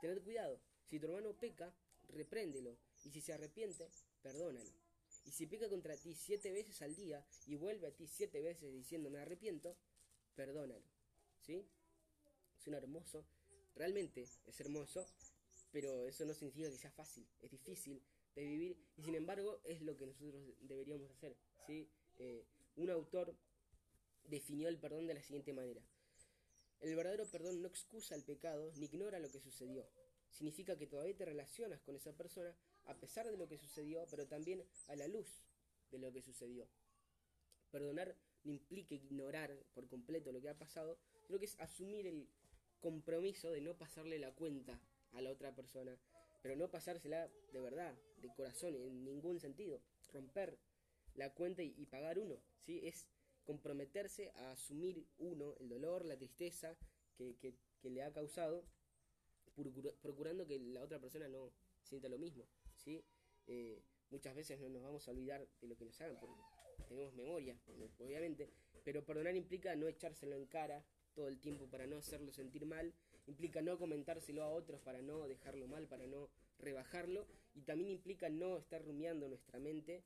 [0.00, 1.74] tened cuidado, si tu hermano peca,
[2.08, 3.88] repréndelo, y si se arrepiente,
[4.22, 4.70] perdónalo.
[5.26, 8.72] Y si peca contra ti siete veces al día y vuelve a ti siete veces
[8.72, 9.76] diciendo me arrepiento,
[10.34, 10.86] perdónalo.
[11.42, 11.66] ¿Sí?
[12.66, 13.26] Un hermoso,
[13.74, 15.06] realmente es hermoso,
[15.70, 18.02] pero eso no significa que sea fácil, es difícil
[18.38, 21.36] de vivir y sin embargo es lo que nosotros deberíamos hacer.
[21.66, 21.88] ¿sí?
[22.18, 22.44] Eh,
[22.76, 23.34] un autor
[24.24, 25.82] definió el perdón de la siguiente manera.
[26.80, 29.88] El verdadero perdón no excusa el pecado ni ignora lo que sucedió.
[30.30, 34.26] Significa que todavía te relacionas con esa persona a pesar de lo que sucedió, pero
[34.26, 35.42] también a la luz
[35.90, 36.68] de lo que sucedió.
[37.70, 42.28] Perdonar no implica ignorar por completo lo que ha pasado, sino que es asumir el
[42.80, 44.80] compromiso de no pasarle la cuenta
[45.12, 45.98] a la otra persona,
[46.42, 49.80] pero no pasársela de verdad, de corazón, en ningún sentido.
[50.12, 50.58] Romper
[51.14, 52.80] la cuenta y, pagar uno, ¿sí?
[52.84, 53.08] Es
[53.44, 56.76] comprometerse a asumir uno el dolor, la tristeza
[57.16, 57.36] que,
[57.80, 58.64] que le ha causado,
[60.02, 62.46] procurando que la otra persona no sienta lo mismo.
[62.76, 63.04] ¿sí?
[63.46, 66.36] Eh, muchas veces no nos vamos a olvidar de lo que nos hagan, porque
[66.88, 67.58] tenemos memoria,
[67.98, 68.50] obviamente,
[68.84, 72.94] pero perdonar implica no echárselo en cara todo el tiempo para no hacerlo sentir mal,
[73.28, 78.28] implica no comentárselo a otros para no dejarlo mal, para no rebajarlo, y también implica
[78.28, 80.02] no estar rumiando nuestra mente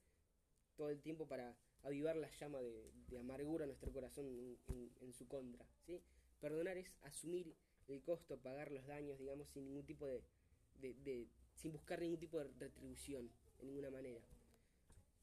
[0.77, 5.65] todo el tiempo para avivar la llama de, amargura a nuestro corazón en, su contra.
[5.87, 6.01] ¿sí?
[6.41, 7.55] Perdonar es asumir
[7.89, 12.49] el costo, pagar los daños, digamos, sin ningún tipo de, sin buscar ningún tipo de
[12.59, 14.21] retribución, de ninguna manera.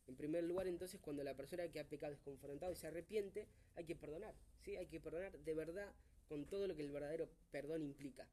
[0.08, 3.48] En primer lugar, entonces, cuando la persona que ha pecado es confrontado y se arrepiente,
[3.76, 4.76] hay que perdonar, ¿sí?
[4.76, 5.94] Hay que perdonar de verdad
[6.30, 8.30] con todo lo que el verdadero perdón implica.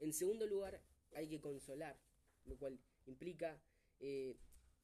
[0.00, 0.80] En segundo lugar,
[1.14, 1.96] hay que consolar,
[2.44, 3.56] lo cual implica
[4.00, 4.36] eh,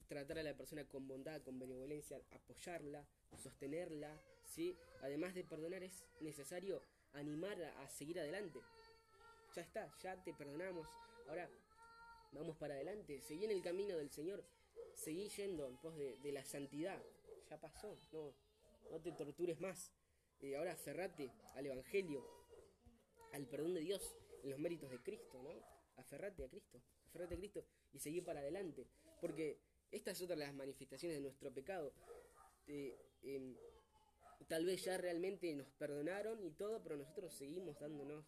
[0.06, 3.04] tratar a la persona con bondad, con benevolencia, apoyarla,
[3.36, 4.76] sostenerla, ¿sí?
[5.02, 6.80] Además de perdonar es necesario
[7.12, 8.60] animar a, seguir adelante.
[9.54, 10.86] Ya está, ya te perdonamos.
[11.28, 11.50] Ahora
[12.32, 14.44] vamos para adelante, seguí en el camino del Señor,
[14.94, 17.02] seguí yendo en pos de, la santidad,
[17.48, 18.32] ya pasó, no,
[18.90, 19.90] no te tortures más.
[20.42, 22.24] Eh, ahora aferrate al Evangelio,
[23.32, 25.50] al perdón de Dios, en los méritos de Cristo, ¿no?
[25.96, 28.86] Aferrate a Cristo, aferrate a Cristo y seguí para adelante,
[29.20, 29.58] porque
[29.90, 31.92] esta es otra de las manifestaciones de nuestro pecado.
[32.66, 33.56] Em,
[34.48, 38.24] tal vez ya realmente nos perdonaron y todo, pero nosotros seguimos dándonos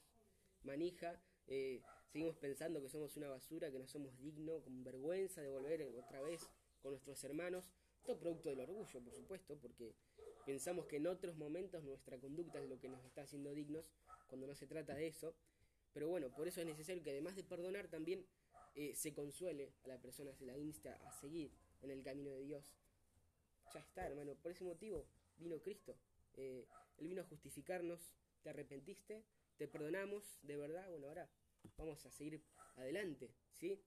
[0.64, 5.48] manija, eh, seguimos pensando que somos una basura, que no somos dignos, con vergüenza de
[5.48, 6.48] volver otra vez
[6.82, 7.70] con nuestros hermanos.
[8.04, 9.94] Todo producto del orgullo, por supuesto, porque
[10.44, 13.90] pensamos que en otros momentos nuestra conducta es lo que nos está haciendo dignos,
[14.28, 15.34] cuando no se trata de eso.
[15.92, 18.24] Pero bueno, por eso es necesario que además de perdonar también
[18.74, 21.52] eh, se consuele a la persona, se la insta a seguir
[21.82, 22.74] en el camino de Dios.
[23.74, 25.96] Ya está, hermano, por ese motivo vino Cristo.
[26.34, 26.66] Eh,
[26.98, 29.24] él vino a justificarnos, te arrepentiste,
[29.56, 31.28] te perdonamos, de verdad, bueno, ahora
[31.76, 32.42] vamos a seguir
[32.76, 33.80] adelante, ¿sí?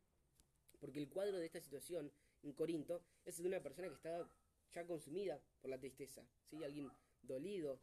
[0.80, 2.12] Porque el cuadro de esta situación
[2.44, 4.30] en Corinto es de una persona que estaba
[4.76, 6.64] ya consumida por la tristeza, ¿sí?
[6.64, 6.92] Alguien
[7.24, 7.80] dolido,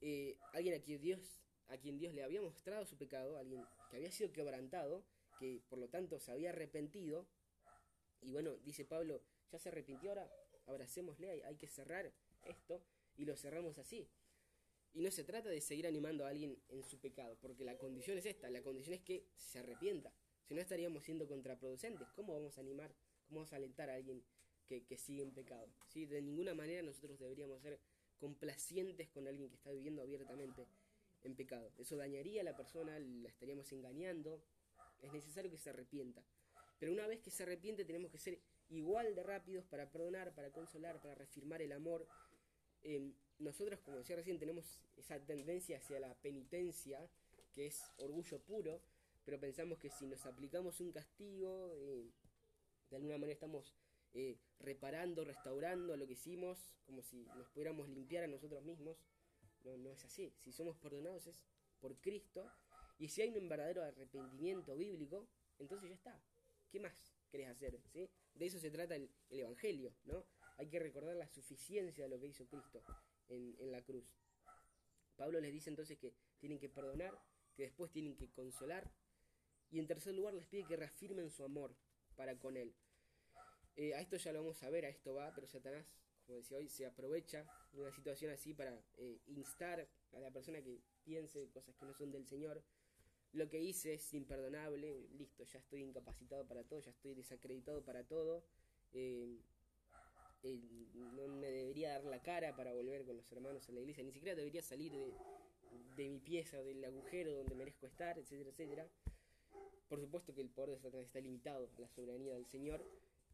[0.00, 3.96] eh, alguien a quien Dios a quien Dios le había mostrado su pecado, alguien que
[3.96, 5.04] había sido quebrantado
[5.38, 7.26] que por lo tanto se había arrepentido.
[8.22, 10.30] Y bueno, dice Pablo, ya se arrepintió ahora,
[10.66, 12.12] abracémosle, hay, hay que cerrar
[12.46, 12.82] esto
[13.16, 14.08] y lo cerramos así.
[14.94, 18.16] Y no se trata de seguir animando a alguien en su pecado, porque la condición
[18.18, 20.12] es esta, la condición es que se arrepienta.
[20.44, 22.94] Si no estaríamos siendo contraproducentes, ¿cómo vamos a animar,
[23.26, 24.24] cómo vamos a alentar a alguien
[24.68, 25.68] que, que sigue en pecado?
[25.88, 26.06] ¿Sí?
[26.06, 27.80] De ninguna manera nosotros deberíamos ser
[28.18, 30.66] complacientes con alguien que está viviendo abiertamente
[31.22, 31.72] en pecado.
[31.78, 34.42] Eso dañaría a la persona, la estaríamos engañando.
[35.00, 36.22] Es necesario que se arrepienta.
[36.78, 40.52] Pero una vez que se arrepiente tenemos que ser igual de rápidos para perdonar, para
[40.52, 42.06] consolar, para reafirmar el amor.
[42.82, 47.08] Em, nosotros, como decía recién, tenemos esa tendencia hacia la penitencia,
[47.52, 48.82] que es orgullo puro,
[49.24, 52.10] pero pensamos que si nos aplicamos un castigo, eh,
[52.90, 53.74] de alguna manera estamos
[54.14, 58.96] eh, reparando, restaurando lo que hicimos, como si nos pudiéramos limpiar a nosotros mismos.
[59.64, 60.32] No, es así.
[60.38, 61.42] Si somos perdonados es
[61.80, 62.50] por Cristo.
[62.98, 66.20] Y si hay un verdadero arrepentimiento bíblico, entonces ya está.
[66.70, 66.92] ¿Qué más
[67.30, 67.78] querés hacer?
[67.92, 68.08] ¿sí?
[68.34, 70.24] De eso se trata el, Evangelio, ¿no?
[70.56, 72.82] Hay que recordar la suficiencia de lo que hizo Cristo
[73.28, 74.04] en, en la cruz.
[75.16, 77.16] Pablo les dice entonces que tienen que perdonar,
[77.54, 78.90] que después tienen que consolar.
[79.70, 81.76] Y en tercer lugar les pide que reafirmen su amor
[82.16, 82.74] para con Él.
[83.78, 85.86] Eh, a esto ya lo vamos a ver, a esto va, pero Satanás,
[86.26, 90.60] como decía hoy, se aprovecha de una situación así para eh, instar a la persona
[90.60, 92.60] que piense cosas que no son del Señor.
[93.32, 98.02] Lo que hice es imperdonable, listo, ya estoy incapacitado para todo, ya estoy desacreditado para
[98.02, 98.42] todo.
[98.92, 99.38] Eh,
[101.14, 104.10] no me debería dar la cara para volver con los hermanos a la iglesia, ni
[104.10, 105.14] siquiera debería salir de,
[105.96, 108.88] de mi pieza, del agujero donde merezco estar, etcétera, etcétera.
[109.88, 112.84] Por supuesto que el poder de Satanás está limitado a la soberanía del Señor,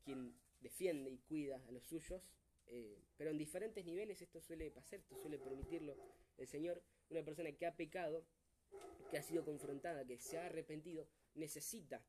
[0.05, 2.23] quien defiende y cuida a los suyos,
[2.67, 5.97] eh, pero en diferentes niveles esto suele pasar, esto suele permitirlo
[6.39, 6.83] el Señor.
[7.11, 8.25] Una persona que ha pecado,
[9.11, 12.05] que ha sido confrontada, que se ha arrepentido, necesita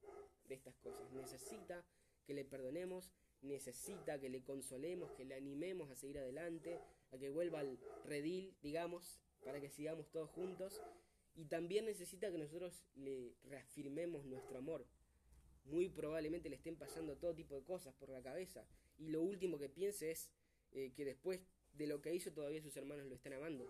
[0.48, 1.86] de estas cosas, necesita
[2.26, 6.80] que le perdonemos, necesita que le consolemos, que le animemos a seguir adelante,
[7.12, 10.82] a que vuelva al redil, digamos, para que sigamos todos juntos.
[11.36, 14.88] Y también necesita que nosotros le reafirmemos nuestro amor,
[15.66, 18.66] muy probablemente le estén pasando todo tipo de cosas por la cabeza.
[18.98, 20.30] Y lo último que piense es
[20.72, 21.42] eh, que después
[21.74, 23.70] de lo que hizo todavía sus hermanos lo están amando.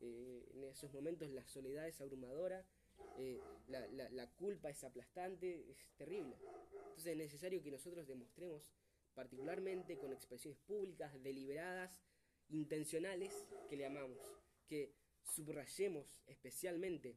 [0.00, 2.64] Eh, en esos momentos la soledad es abrumadora,
[3.18, 6.36] eh, la, la, culpa es aplastante, es terrible.
[6.88, 8.62] Entonces es necesario que nosotros demostremos,
[9.14, 12.02] particularmente con expresiones públicas, deliberadas,
[12.50, 13.32] intencionales,
[13.68, 14.18] que le amamos,
[14.68, 17.16] que subrayemos especialmente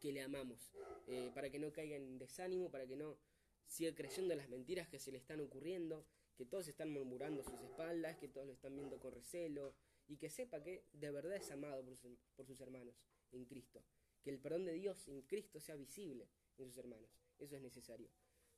[0.00, 0.72] que le amamos,
[1.06, 3.18] eh, para que no caiga en desánimo, para que no
[3.66, 6.06] siga creyendo las mentiras que se le están ocurriendo,
[6.36, 9.74] que todos están murmurando sus espaldas, que todos lo están viendo con recelo,
[10.08, 12.96] y que sepa que de verdad es amado por, sus hermanos
[13.30, 13.82] en Cristo.
[14.22, 17.10] Que el perdón de Dios en Cristo sea visible en sus hermanos.
[17.38, 18.10] Eso es necesario.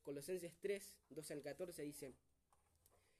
[0.02, 2.14] Colosenses 3, 2 al 14 dice,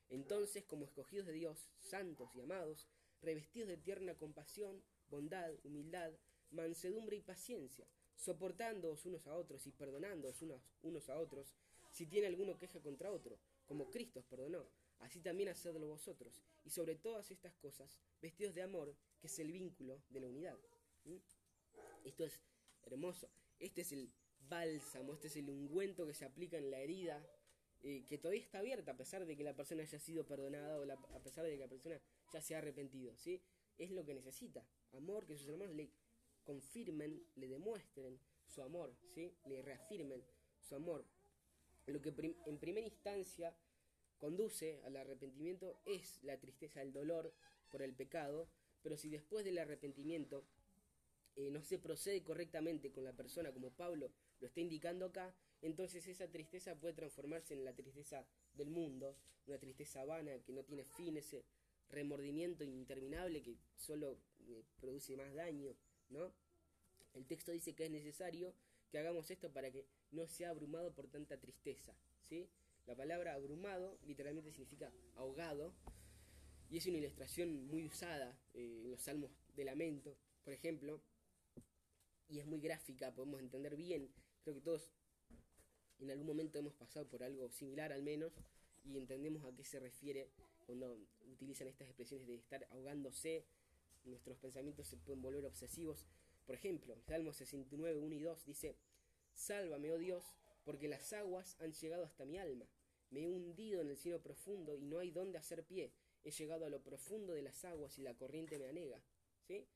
[0.08, 2.88] entonces como escogidos de Dios, santos y amados,
[3.22, 6.12] revestidos de tierna compasión, bondad, humildad,
[6.54, 7.86] mansedumbre y paciencia,
[8.16, 11.54] soportándoos unos a otros y perdonándoos unos, unos a otros,
[11.90, 14.66] si tiene alguno queja contra otro, como Cristo os perdonó,
[15.00, 19.52] así también hacedlo vosotros, y sobre todas estas cosas, vestidos de amor, que es el
[19.52, 20.58] vínculo de la unidad.
[22.04, 22.40] Esto es
[22.84, 24.12] hermoso, este es el
[24.48, 27.24] bálsamo, este es el ungüento que se aplica en la herida,
[27.82, 30.90] eh, que todavía está abierta a pesar de que la persona haya sido perdonada o
[31.14, 32.00] a pesar de que la persona
[32.32, 33.42] ya se ha arrepentido, ¿sí?
[33.76, 35.90] Es lo que necesita, amor, que sus hermanos le
[36.44, 39.34] confirmen, le demuestren su amor, ¿sí?
[39.46, 40.22] le reafirmen
[40.60, 41.04] su amor.
[41.86, 42.12] Lo que
[42.46, 43.54] en primera instancia
[44.18, 47.34] conduce al arrepentimiento es la tristeza, el dolor
[47.70, 48.48] por el pecado,
[48.82, 50.44] pero si después del arrepentimiento
[51.36, 56.06] eh, no se procede correctamente con la persona, como Pablo lo está indicando acá, entonces
[56.06, 59.16] esa tristeza puede transformarse en la tristeza del mundo,
[59.46, 61.44] una tristeza vana que no tiene fin, ese
[61.90, 65.74] remordimiento interminable que solo eh, produce más daño
[66.10, 66.32] ¿no?
[67.14, 68.54] El texto dice que es necesario
[68.90, 72.48] que hagamos esto para que no sea abrumado por tanta tristeza, ¿sí?
[72.86, 75.74] La palabra abrumado literalmente significa ahogado
[76.70, 81.00] y es una ilustración muy usada eh, en los salmos de lamento, por ejemplo,
[82.28, 84.12] y es muy gráfica, podemos entender bien,
[84.42, 84.90] creo que todos
[86.00, 88.32] en algún momento hemos pasado por algo similar al menos
[88.84, 90.30] y entendemos a qué se refiere
[90.66, 90.98] cuando
[91.32, 93.46] utilizan estas expresiones de estar ahogándose,
[94.04, 96.06] nuestros pensamientos se pueden volver obsesivos.
[96.46, 98.76] Por ejemplo, Salmo 69, 1 y 2 dice,
[99.32, 102.66] Sálvame, oh Dios, porque las aguas han llegado hasta mi alma.
[103.10, 105.92] Me he hundido en el cielo profundo y no hay dónde hacer pie.
[106.22, 109.02] He llegado a lo profundo de las aguas y la corriente me anega.
[109.46, 109.66] ¿Sí?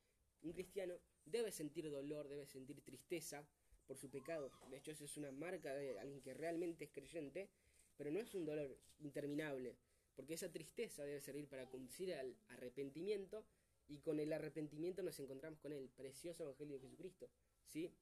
[0.42, 0.94] Un cristiano
[1.24, 3.46] debe sentir dolor, debe sentir tristeza,
[3.88, 4.52] por su pecado.
[4.70, 7.48] De hecho, eso es una marca de alguien que realmente es creyente,
[7.96, 9.74] pero no es un dolor interminable,
[10.14, 13.44] porque esa tristeza debe servir para conducir al arrepentimiento
[13.88, 17.28] y con el arrepentimiento nos encontramos con el precioso Evangelio de Jesucristo,
[17.66, 17.92] ¿sí?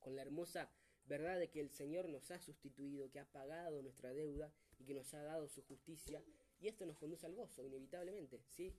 [0.00, 0.70] Con la hermosa
[1.06, 4.94] verdad de que el Señor nos ha sustituido, que ha pagado nuestra deuda y que
[4.94, 6.22] nos ha dado su justicia,
[6.60, 8.74] y esto nos conduce al gozo, inevitablemente, ¿sí?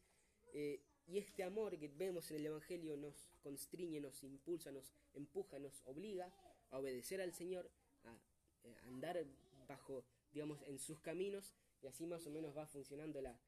[0.54, 5.58] Eh, y este amor que vemos en el Evangelio nos constriñe, nos impulsa, nos empuja,
[5.58, 6.32] nos obliga
[6.70, 7.72] a obedecer al Señor,
[8.04, 8.16] a,
[8.64, 9.26] eh, andar
[9.68, 13.40] bajo, digamos, en sus caminos, y así más o menos va funcionando la,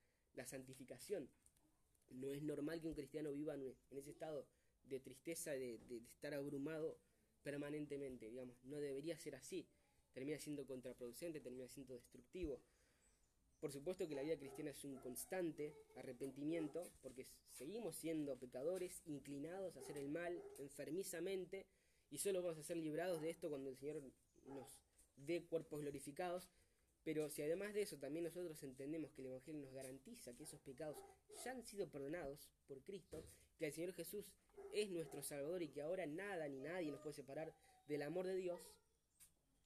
[0.45, 1.29] santificación.
[2.11, 4.45] No es normal que un cristiano viva en ese estado
[4.91, 6.97] de tristeza, de, estar abrumado
[7.43, 9.67] permanentemente, digamos, no debería ser así.
[10.13, 12.61] Termina siendo contraproducente, termina siendo destructivo.
[13.59, 19.77] Por supuesto que la vida cristiana es un constante arrepentimiento, porque seguimos siendo pecadores, inclinados
[19.77, 21.65] a hacer el mal enfermizamente,
[22.09, 24.01] y solo vamos a ser librados de esto cuando el Señor
[24.47, 24.67] nos
[25.15, 26.49] dé cuerpos glorificados.
[27.03, 30.59] Pero si además de eso también nosotros entendemos que el Evangelio nos garantiza que esos
[30.61, 30.97] pecados
[31.43, 33.25] ya han sido perdonados por Cristo,
[33.57, 34.31] que el Señor Jesús
[34.73, 37.53] es nuestro Salvador y que ahora nada ni nadie nos puede separar
[37.87, 38.61] del amor de Dios,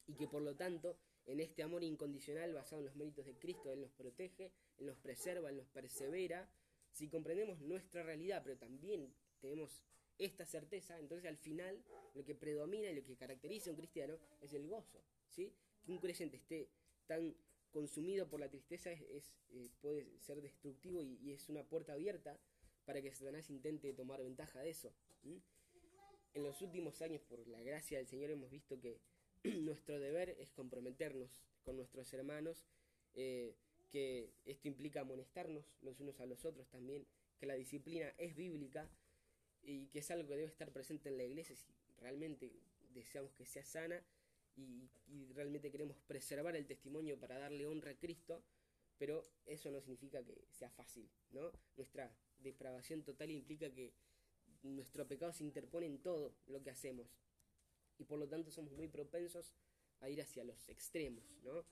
[0.08, 3.72] y que por lo tanto en este amor incondicional basado en los méritos de Cristo,
[3.72, 6.48] Él nos protege, Él nos preserva, Él nos persevera.
[6.92, 9.84] Si comprendemos nuestra realidad, pero también tenemos
[10.18, 11.84] esta certeza, entonces al final
[12.14, 15.02] lo que predomina y lo que caracteriza a un cristiano es el gozo.
[15.30, 15.54] ¿sí?
[15.84, 16.70] Que un creyente esté
[17.08, 17.36] tan
[17.72, 22.40] consumido por la tristeza es, eh, puede ser destructivo y, es una puerta abierta
[22.86, 24.94] para que Satanás intente tomar ventaja de eso.
[26.34, 29.02] En los últimos años, por la gracia del Señor, hemos visto que
[29.44, 32.66] nuestro deber es comprometernos con nuestros hermanos,
[33.14, 33.56] eh,
[33.92, 37.06] que esto implica amonestarnos los unos a los otros también,
[37.38, 38.90] que la disciplina es bíblica
[39.62, 42.54] y que es algo que debe estar presente en la iglesia si realmente
[42.94, 44.02] deseamos que sea sana
[44.56, 44.90] y,
[45.34, 48.42] realmente queremos preservar el testimonio para darle honra a Cristo,
[48.98, 51.52] pero eso no significa que sea fácil, ¿no?
[51.76, 53.94] Nuestra depravación total implica que
[54.64, 57.20] nuestro pecado se interpone en todo lo que hacemos
[57.98, 59.54] y por lo tanto somos muy propensos
[60.00, 61.66] a ir hacia los extremos, ¿no?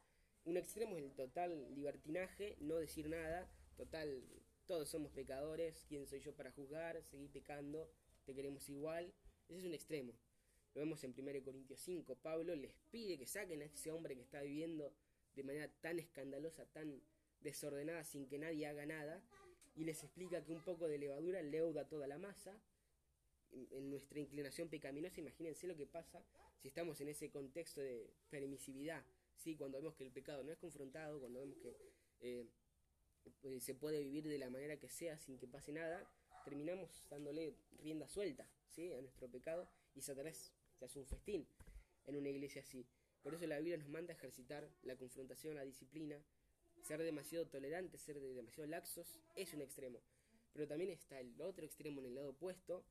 [0.45, 4.23] Un extremo es el total libertinaje, no decir nada, total,
[4.65, 7.01] todos somos pecadores, ¿quién soy yo para juzgar?
[7.03, 7.89] Seguir pecando,
[8.25, 9.13] te queremos igual,
[9.47, 10.13] ese es un extremo.
[10.74, 14.21] Lo vemos en 1 Corintios 5, Pablo les pide que saquen a ese hombre que
[14.21, 14.93] está viviendo
[15.36, 17.01] de manera tan escandalosa, tan
[17.41, 19.24] desordenada, sin que nadie haga nada,
[19.76, 22.59] y les explica que un poco de levadura leuda toda la masa,
[23.51, 26.26] en nuestra inclinación pecaminosa, imagínense lo que pasa
[26.57, 29.05] si estamos en ese contexto de permisividad,
[29.36, 29.55] ¿sí?
[29.55, 31.78] cuando vemos que el pecado no es confrontado, cuando vemos que
[32.21, 32.47] eh,
[33.41, 36.09] pues, se puede vivir de la manera que sea sin que pase nada,
[36.45, 38.91] terminamos dándole rienda suelta ¿sí?
[38.91, 40.51] a nuestro pecado y Satanás
[40.84, 41.47] se hace un festín
[42.05, 42.86] en una iglesia así.
[43.21, 46.21] Por eso la Biblia nos manda a ejercitar la confrontación, la disciplina,
[46.81, 50.01] ser demasiado tolerantes, ser demasiado laxos, es un extremo.
[50.51, 52.84] Pero también está el otro extremo en el lado opuesto,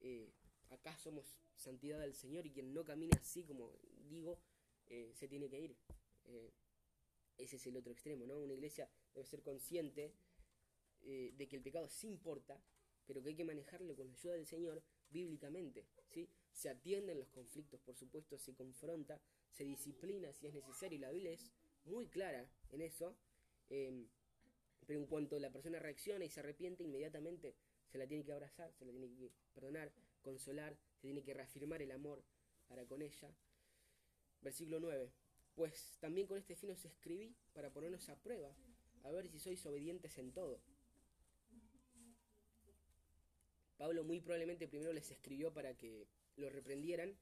[0.00, 0.32] eh,
[0.70, 3.72] acá somos santidad del Señor y quien no camina así como
[4.08, 4.40] digo,
[4.88, 5.76] eh, se tiene que ir.
[6.24, 6.52] Eh,
[7.38, 8.38] ese es el otro extremo, ¿no?
[8.38, 10.14] Una iglesia debe ser consciente
[11.02, 12.60] de que el pecado sí importa,
[13.06, 16.28] pero que hay que manejarlo con la ayuda del Señor bíblicamente, ¿sí?
[16.52, 21.10] Se atienden los conflictos, por supuesto, se confronta, se disciplina si es necesario, y la
[21.10, 21.52] Biblia es
[21.84, 23.16] muy clara en eso,
[23.68, 28.72] pero en cuanto la persona reacciona y se arrepiente, inmediatamente se la tiene que abrazar,
[28.72, 29.92] se la tiene que perdonar,
[30.22, 32.24] consolar, se tiene que reafirmar el amor
[32.68, 33.34] para con ella.
[34.40, 35.12] Versículo 9.
[35.54, 38.54] Pues también con este fin os escribí para ponernos a prueba,
[39.04, 40.60] a ver si sois obedientes en todo.
[43.76, 46.06] Pablo muy probablemente primero les escribió para que
[46.36, 47.16] lo reprendieran,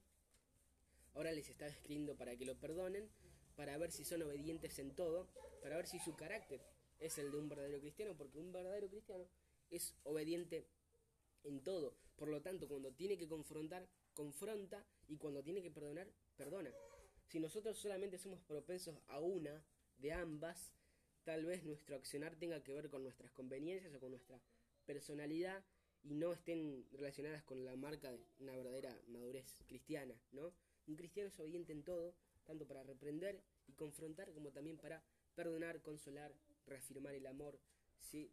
[1.13, 3.09] ahora les está escribiendo para que lo perdonen,
[3.55, 5.27] para ver si son obedientes en todo,
[5.61, 6.61] para ver si su carácter
[6.99, 9.25] es el de un verdadero cristiano, porque un verdadero cristiano
[9.69, 10.67] es obediente
[11.43, 11.95] en todo.
[12.15, 16.71] Por lo tanto, cuando tiene que confrontar, confronta y cuando tiene que perdonar, perdona.
[17.27, 19.63] Si nosotros solamente somos propensos a una
[19.97, 20.73] de ambas,
[21.23, 24.39] tal vez nuestro accionar tenga que ver con nuestras conveniencias o con nuestra
[24.85, 25.63] personalidad
[26.05, 30.53] y no estén relacionadas con la marca de una verdadera madurez cristiana, ¿no?
[30.87, 32.13] Un cristiano es obediente en todo,
[32.45, 35.03] tanto para reprender y confrontar como también para
[35.33, 36.31] perdonar, consolar,
[36.67, 37.59] reafirmar el amor,
[37.99, 38.31] ¿sí?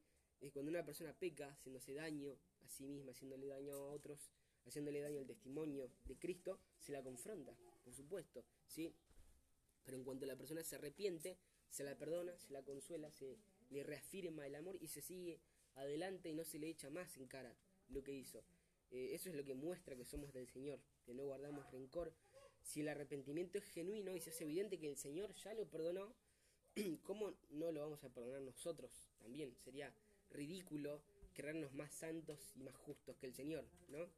[0.52, 4.32] cuando una persona peca, haciéndose daño a sí misma, haciéndole daño a otros,
[4.66, 8.92] haciéndole daño al testimonio de Cristo, se la confronta, por supuesto, ¿sí?
[9.84, 11.38] Pero en cuanto la persona se arrepiente,
[11.70, 13.38] se la perdona, se la consuela, se
[13.70, 15.40] le reafirma el amor y se sigue
[15.74, 17.54] adelante y no se le echa más en cara
[17.88, 18.42] lo que hizo.
[18.90, 22.12] Eh, eso es lo que muestra que somos del Señor, que no guardamos rencor,
[22.62, 26.14] si el arrepentimiento es genuino y se hace evidente que el Señor ya lo perdonó,
[27.02, 29.54] ¿cómo no lo vamos a perdonar nosotros también?
[29.56, 29.92] Sería
[30.30, 31.02] ridículo
[31.34, 34.08] creernos más santos y más justos que el Señor, ¿no?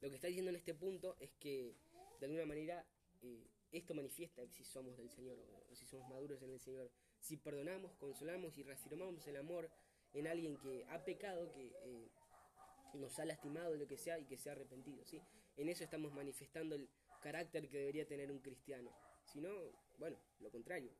[0.00, 1.74] Lo que está diciendo en este punto es que,
[2.18, 2.86] de alguna manera,
[3.20, 6.90] eh, esto manifiesta si somos del Señor o, si somos maduros en el Señor.
[7.20, 9.70] Si perdonamos, consolamos y reafirmamos el amor
[10.14, 12.08] en alguien que ha pecado, que eh,
[12.94, 15.20] nos ha lastimado, lo que sea, y que se ha arrepentido, ¿sí?
[15.56, 16.88] En eso estamos manifestando el
[17.20, 18.90] carácter que debería tener un cristiano.
[19.24, 19.50] Si no,
[19.98, 20.90] bueno, lo contrario.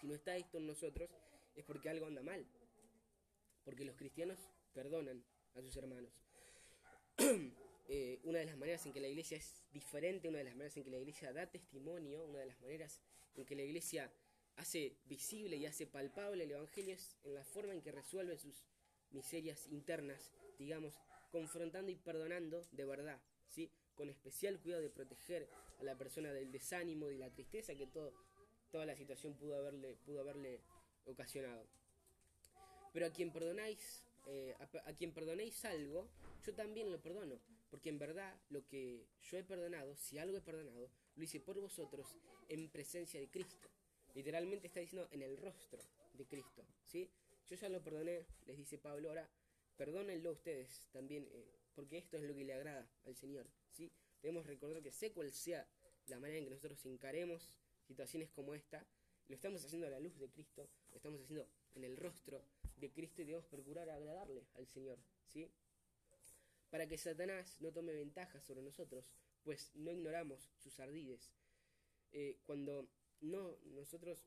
[0.00, 1.08] Si no está esto en nosotros,
[1.54, 2.44] es porque algo anda mal.
[3.64, 4.38] Porque los cristianos
[4.74, 6.12] perdonan a sus hermanos.
[7.88, 10.74] Eh, una de las maneras en que la iglesia es diferente, una de las maneras
[10.76, 13.02] en que la iglesia da testimonio, una de las maneras
[13.34, 14.10] en que la iglesia
[14.56, 18.64] hace visible y hace palpable el Evangelio en la forma en que resuelve sus
[19.10, 20.98] miserias internas, digamos,
[21.30, 23.70] confrontando y perdonando de verdad, ¿sí?
[23.94, 25.48] con especial cuidado de proteger
[25.78, 28.12] a la persona del desánimo y la tristeza que todo,
[28.70, 30.60] toda la situación pudo haberle, pudo haberle
[31.04, 31.66] ocasionado.
[32.92, 36.08] Pero a quien perdonáis, eh, a, quien perdonéis algo,
[36.44, 37.40] yo también lo perdono,
[37.70, 41.58] porque en verdad lo que yo he perdonado, si algo he perdonado, lo hice por
[41.60, 42.06] vosotros
[42.48, 43.68] en presencia de Cristo.
[44.14, 45.82] Literalmente está diciendo en el rostro
[46.12, 47.10] de Cristo, ¿sí?
[47.48, 49.28] Yo ya lo perdoné, les dice Pablo, ahora
[49.76, 53.90] perdónenlo ustedes también, eh, porque esto es lo que le agrada al Señor, ¿sí?
[54.20, 55.66] Debemos recordar que sé cuál sea
[56.06, 57.56] la manera en que nosotros encaremos
[57.86, 58.86] situaciones como esta,
[59.28, 62.44] lo estamos haciendo a la luz de Cristo, lo estamos haciendo en el rostro
[62.76, 65.50] de Cristo y debemos procurar agradarle al Señor, ¿sí?
[66.70, 69.10] Para que Satanás no tome ventaja sobre nosotros,
[69.42, 71.32] pues no ignoramos sus ardides.
[72.12, 72.88] Eh, cuando
[73.22, 74.22] no nosotros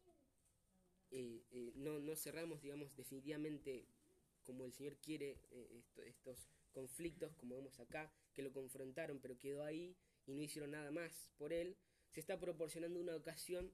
[1.12, 3.86] eh, eh, no, no, cerramos, digamos, definitivamente
[4.44, 5.40] como el Señor quiere
[6.06, 9.96] estos conflictos, como vemos acá, que lo confrontaron, pero quedó ahí
[10.28, 11.78] y no hicieron nada más por él,
[12.12, 13.72] se está proporcionando una ocasión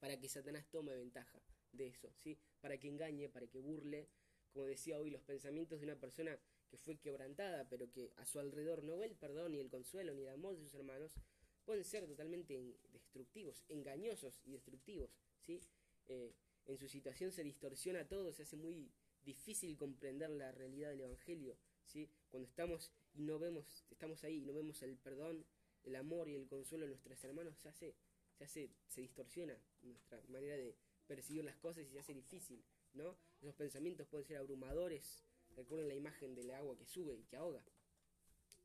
[0.00, 1.40] para que Satanás tome ventaja
[1.72, 2.38] de eso, ¿sí?
[2.60, 4.08] Para que engañe, para que burle,
[4.52, 8.38] como decía hoy, los pensamientos de una persona que fue quebrantada, pero que a su
[8.38, 11.12] alrededor no ve el perdón, ni el consuelo, ni el amor de sus hermanos,
[11.64, 15.10] pueden ser totalmente destructivos, engañosos y destructivos,
[15.40, 15.60] ¿sí?
[16.06, 16.34] Eh,
[16.66, 18.90] en su situación se distorsiona todo, se hace muy
[19.24, 22.08] difícil comprender la realidad del Evangelio, ¿sí?
[22.30, 25.44] Cuando estamos y no vemos, estamos ahí y no vemos el perdón,
[25.84, 27.94] el amor y el consuelo de nuestros hermanos, se hace,
[28.32, 33.16] se hace, se distorsiona nuestra manera de percibir las cosas y se hace difícil, ¿no?
[33.40, 35.22] Esos pensamientos pueden ser abrumadores.
[35.56, 37.62] Recuerden la imagen del agua que sube y que ahoga.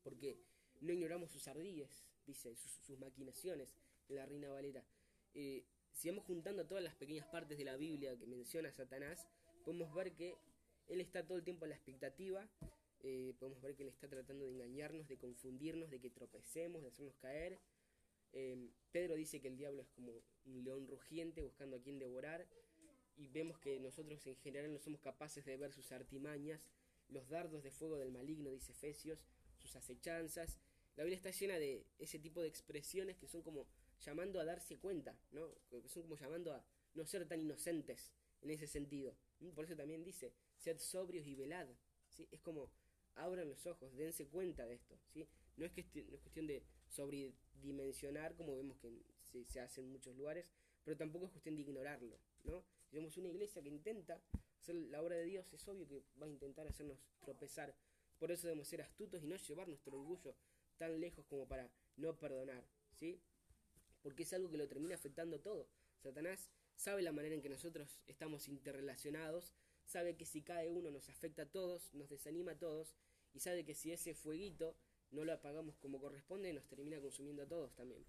[0.02, 0.40] Porque
[0.80, 3.74] no ignoramos sus ardillas, dice, sus, maquinaciones
[4.08, 4.84] en la Reina Valera.
[5.34, 9.26] Eh, si vamos juntando todas las pequeñas partes de la Biblia que menciona Satanás,
[9.64, 10.36] podemos ver que
[10.88, 12.48] él está todo el tiempo a la expectativa,
[13.02, 16.88] eh, podemos ver que él está tratando de engañarnos, de confundirnos, de que tropecemos, de
[16.88, 17.58] hacernos caer,
[18.32, 20.12] Em, Pedro dice que el diablo es como
[20.44, 22.46] un león rugiente buscando a quien devorar
[23.16, 26.70] y vemos que nosotros en general no somos capaces de ver sus artimañas,
[27.08, 29.24] los dardos de fuego del maligno, dice Efesios,
[29.56, 30.58] sus acechanzas.
[31.00, 33.66] La Biblia está llena de ese tipo de expresiones que son como
[34.04, 35.48] llamando a darse cuenta, ¿no?
[35.70, 39.16] Que son como llamando a no ser tan inocentes en ese sentido.
[39.54, 41.66] Por eso también dice, sed sobrios y velad.
[42.10, 42.28] ¿sí?
[42.30, 42.70] Es como,
[43.14, 45.00] abran los ojos, dense cuenta de esto.
[45.06, 45.26] ¿sí?
[45.56, 48.92] No, es que, no es cuestión de sobredimensionar, como vemos que
[49.22, 50.44] se, se, hace en muchos lugares,
[50.84, 52.62] pero tampoco es cuestión de ignorarlo, ¿no?
[53.08, 54.20] Si una iglesia que intenta
[54.58, 57.74] hacer la obra de Dios, es obvio que va a intentar hacernos tropezar.
[58.18, 60.36] Por eso debemos ser astutos y no llevar nuestro orgullo
[60.80, 62.64] tan lejos como para no perdonar,
[62.94, 63.20] ¿sí?
[64.00, 65.68] Porque es algo que lo termina afectando todo.
[65.98, 69.54] Satanás sabe la manera en que nosotros estamos interrelacionados,
[69.84, 72.96] sabe que si cae uno nos afecta a todos, nos desanima a todos,
[73.34, 74.74] y sabe que si ese fueguito
[75.10, 78.06] no lo apagamos como corresponde, nos termina consumiendo a todos también.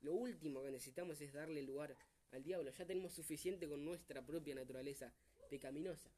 [0.00, 1.98] Lo último que necesitamos es darle lugar
[2.30, 2.70] al diablo.
[2.70, 5.12] Ya tenemos suficiente con nuestra propia naturaleza
[5.50, 6.10] pecaminosa.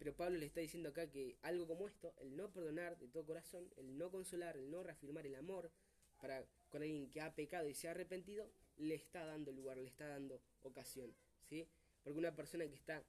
[0.00, 3.24] Pero Pablo le está diciendo acá que algo como esto, el no perdonar de todo
[3.24, 5.70] corazón, el no consolar, el no reafirmar el amor
[6.18, 9.86] para con alguien que ha pecado y se ha arrepentido, le está dando lugar, le
[9.86, 11.14] está dando ocasión,
[11.48, 11.68] ¿sí?
[12.02, 13.04] Porque una persona que está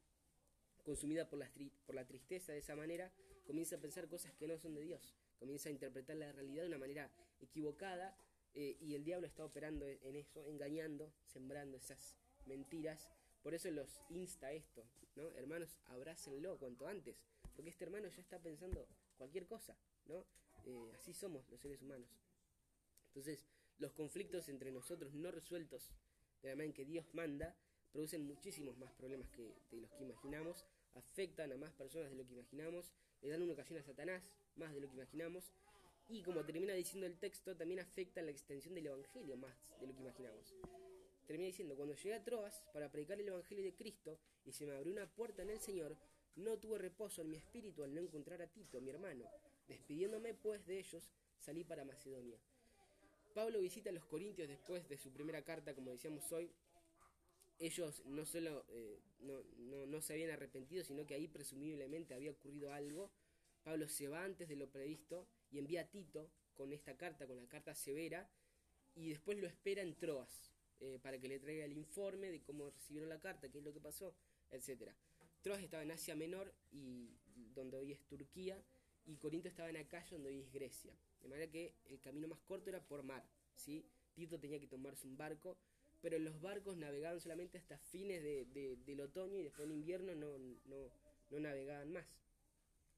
[0.84, 1.50] consumida por la,
[1.86, 3.12] por la tristeza de esa manera,
[3.46, 6.68] comienza a pensar cosas que no son de Dios comienza a interpretar la realidad de
[6.68, 8.16] una manera equivocada
[8.54, 12.16] eh, y el diablo está operando en eso, engañando, sembrando esas
[12.46, 13.10] mentiras.
[13.42, 14.86] Por eso los insta esto,
[15.16, 15.32] ¿no?
[15.32, 17.24] Hermanos, abrácenlo cuanto antes,
[17.56, 18.88] porque este hermano ya está pensando
[19.18, 19.76] cualquier cosa,
[20.06, 20.26] ¿no?
[20.66, 22.10] Eh, así somos los seres humanos.
[23.08, 23.46] Entonces,
[23.80, 25.90] los conflictos entre nosotros no resueltos
[26.42, 27.56] de la manera en que Dios manda
[27.92, 30.66] producen muchísimos más problemas que de los que imaginamos,
[30.96, 34.24] afectan a más personas de lo que imaginamos, le dan una ocasión a Satanás,
[34.56, 35.52] más de lo que imaginamos,
[36.08, 39.94] Y como termina diciendo el texto, también afecta la extensión del Evangelio más de lo
[39.94, 40.54] que imaginamos.
[41.26, 44.76] Termina diciendo, cuando llegué a Troas para predicar el Evangelio de Cristo y se me
[44.76, 45.98] abrió una puerta en el Señor,
[46.36, 49.26] no tuve reposo en mi espíritu al no encontrar a Tito, mi hermano.
[49.68, 52.40] Despidiéndome pues de ellos, salí para Macedonia.
[53.34, 56.52] Pablo visita a los Corintios después de su primera carta, como decíamos hoy.
[57.60, 62.32] Ellos no solo eh, no, no, no se habían arrepentido, sino que ahí presumiblemente había
[62.32, 63.12] ocurrido algo.
[63.64, 67.38] Pablo se va antes de lo previsto y envía a Tito con esta carta, con
[67.38, 68.30] la carta severa,
[68.96, 70.51] y después lo espera en Troas
[70.82, 73.72] eh, para que le traiga el informe de cómo recibieron la carta, qué es lo
[73.72, 74.16] que pasó,
[74.50, 74.92] etc.
[75.42, 77.12] Troas estaba en Asia Menor, y
[77.54, 78.60] donde hoy es Turquía,
[79.06, 80.92] y Corinto estaba en Acaya, donde hoy es Grecia.
[81.22, 83.24] De manera que el camino más corto era por mar.
[83.56, 83.86] ¿sí?
[84.16, 85.56] Tito tenía que tomarse un barco,
[86.02, 90.36] pero los barcos navegaban solamente hasta fines de, del otoño y después en invierno no,
[90.66, 90.92] no,
[91.30, 92.06] no navegaban más.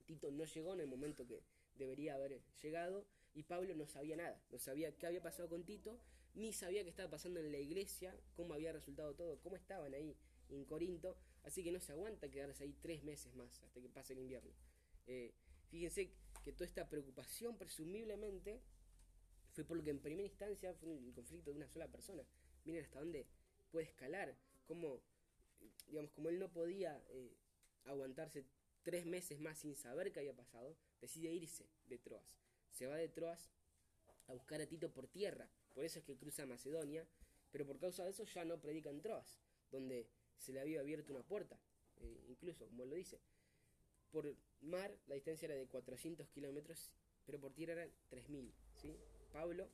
[0.05, 1.43] Tito no llegó en el momento que
[1.75, 5.99] debería haber llegado y Pablo no sabía nada, no sabía qué había pasado con Tito,
[6.33, 10.15] ni sabía qué estaba pasando en la iglesia, cómo había resultado todo, cómo estaban ahí
[10.49, 14.13] en Corinto, así que no se aguanta quedarse ahí tres meses más hasta que pase
[14.13, 14.53] el invierno.
[15.07, 15.33] Eh,
[15.69, 16.11] fíjense
[16.43, 18.61] que toda esta preocupación presumiblemente
[19.51, 22.23] fue por lo que en primera instancia fue el conflicto de una sola persona.
[22.65, 23.27] Miren hasta dónde
[23.71, 25.01] puede escalar, cómo,
[25.87, 27.35] digamos, como él no podía eh,
[27.85, 28.45] aguantarse
[28.81, 32.25] tres meses más sin saber qué había pasado, decide irse de Troas.
[32.71, 33.51] Se va de Troas
[34.27, 37.07] a buscar a Tito por tierra, por eso es que cruza Macedonia,
[37.51, 39.39] pero por causa de eso ya no predica en Troas,
[39.71, 40.07] donde
[40.37, 41.59] se le había abierto una puerta,
[41.97, 43.19] eh, incluso, como lo dice.
[44.11, 46.91] Por mar la distancia era de 400 kilómetros,
[47.25, 48.51] pero por tierra eran 3.000.
[48.75, 48.95] ¿sí?
[49.31, 49.69] Pablo,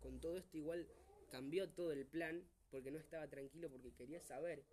[0.00, 0.88] con todo esto igual
[1.30, 4.64] cambió todo el plan, porque no estaba tranquilo, porque quería saber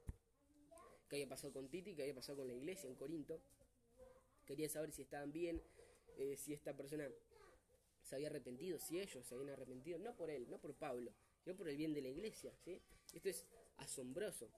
[1.10, 3.41] qué había pasado con Tito y qué había pasado con la iglesia en Corinto,
[4.45, 5.62] quería saber si estaban bien,
[6.18, 7.10] eh, si esta persona
[8.08, 11.12] se había arrepentido, si ellos se habían arrepentido, no por él, no por Pablo,
[11.43, 12.53] sino por el bien de la iglesia.
[12.64, 12.82] ¿sí?
[13.14, 13.45] Esto es
[13.78, 14.49] asombroso.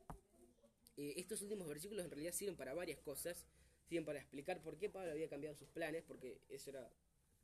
[0.98, 3.48] Eh, estos últimos versículos en realidad sirven para varias cosas,
[3.88, 6.92] sirven para explicar por qué Pablo había cambiado sus planes, porque eso era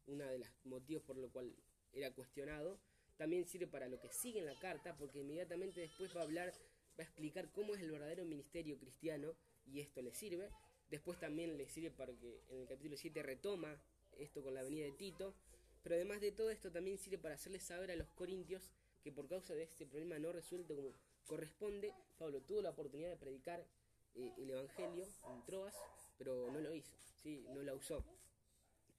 [0.06, 1.56] uno de los motivos por lo cual
[1.92, 2.80] era cuestionado.
[3.18, 6.54] También sirve para lo que sigue en la carta, porque inmediatamente después va a hablar,
[7.00, 9.36] va a explicar cómo es el verdadero ministerio cristiano,
[9.66, 10.52] y esto le sirve.
[10.90, 13.82] Después también le sirve para que en el capítulo 7 retoma
[14.20, 15.34] esto con la venida de Tito.
[15.86, 18.72] Pero además de todo esto también sirve para hacerles saber a los corintios
[19.04, 20.90] que por causa de este problema no resuelto como
[21.28, 23.64] corresponde, Pablo tuvo la oportunidad de predicar
[24.16, 25.76] eh, el Evangelio en Troas,
[26.18, 27.46] pero no lo hizo, ¿sí?
[27.54, 28.04] no la usó.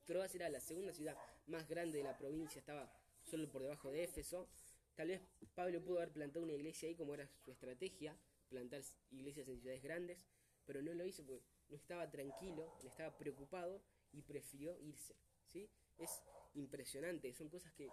[0.04, 1.16] Troas era la segunda ciudad
[1.48, 2.88] más grande de la provincia, estaba
[3.24, 4.46] solo por debajo de Éfeso.
[4.94, 5.20] Tal vez
[5.56, 8.16] Pablo pudo haber plantado una iglesia ahí como era su estrategia,
[8.48, 10.24] plantar iglesias en ciudades grandes,
[10.64, 13.82] pero no lo hizo porque no estaba tranquilo, no estaba preocupado
[14.12, 15.16] y prefirió irse.
[15.48, 15.68] ¿sí?
[15.98, 16.22] Es
[16.56, 17.88] impresionante, son cosas que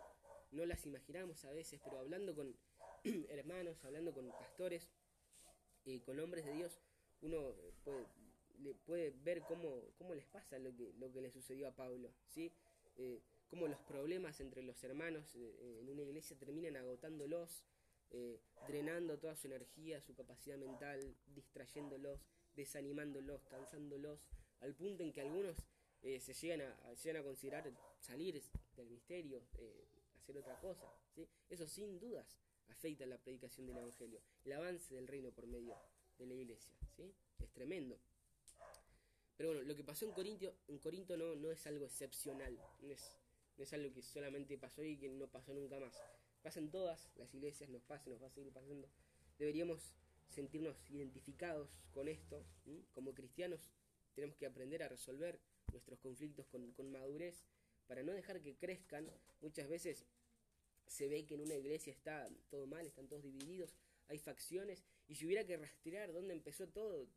[0.52, 2.56] no las imaginamos a veces, pero hablando con
[3.30, 4.90] hermanos, hablando con pastores,
[5.86, 6.80] y con hombres de Dios,
[7.22, 7.54] uno
[7.84, 8.06] puede,
[8.86, 12.52] puede ver cómo, cómo les pasa lo que, lo que le sucedió a Pablo, ¿sí?
[12.98, 17.64] Eh, cómo los problemas entre los hermanos eh, en una iglesia terminan agotándolos,
[18.12, 22.22] eh, drenando toda su energía, su capacidad mental, distrayéndolos,
[22.56, 24.28] desanimándolos, cansándolos,
[24.62, 25.58] al punto en que algunos
[26.04, 28.42] eh, se, llegan a, llegan a considerar salir
[28.76, 29.88] del misterio, eh,
[30.18, 30.86] hacer otra cosa.
[31.16, 31.28] ¿sí?
[31.50, 32.38] Eso sin dudas
[32.68, 35.76] afecta la predicación del Evangelio, el avance del reino por medio
[36.18, 36.74] de la iglesia.
[36.98, 37.14] ¿sí?
[37.40, 37.98] Es tremendo.
[39.38, 42.92] Pero bueno, lo que pasó en Corinto, en Corinto no, no es algo excepcional, no
[42.92, 43.18] es,
[43.58, 45.98] no es algo que solamente pasó y que no pasó nunca más.
[46.42, 48.90] Pasan todas las iglesias, nos pasa, nos va a seguir pasando.
[49.40, 49.96] Deberíamos
[50.28, 52.46] sentirnos identificados con esto.
[52.92, 53.72] Como cristianos
[54.14, 55.40] tenemos que aprender a resolver
[55.74, 57.44] nuestros conflictos con, con, madurez
[57.88, 59.12] para no dejar que crezcan.
[59.42, 60.06] Muchas veces
[60.88, 63.76] se ve que en una iglesia está todo mal, están todos divididos,
[64.08, 67.08] hay facciones, y si hubiera que rastrear dónde empezó todo,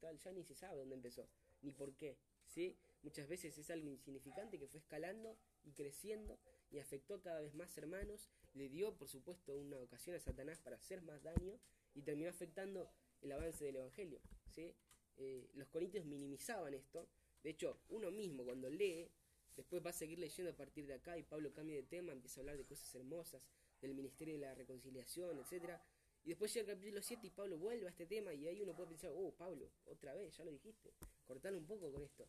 [0.00, 1.28] tal, ya ni se sabe dónde empezó,
[1.62, 2.18] ni por qué.
[2.46, 2.76] ¿sí?
[3.02, 6.38] Muchas veces es algo insignificante que fue escalando y creciendo
[6.70, 10.76] y afectó cada vez más hermanos, le dio por supuesto una ocasión a Satanás para
[10.76, 11.58] hacer más daño
[11.94, 12.90] y terminó afectando
[13.22, 14.20] el avance del Evangelio.
[14.50, 14.74] ¿sí?
[15.16, 17.08] Eh, los corintios minimizaban esto,
[17.42, 19.10] de hecho uno mismo cuando lee,
[19.56, 22.40] después va a seguir leyendo a partir de acá y Pablo cambia de tema, empieza
[22.40, 23.42] a hablar de cosas hermosas,
[23.80, 25.78] del ministerio de la reconciliación, etc.
[26.24, 28.74] Y después llega el capítulo 7 y Pablo vuelve a este tema y ahí uno
[28.74, 30.92] puede pensar, oh Pablo, otra vez, ya lo dijiste,
[31.24, 32.26] cortalo un poco con esto.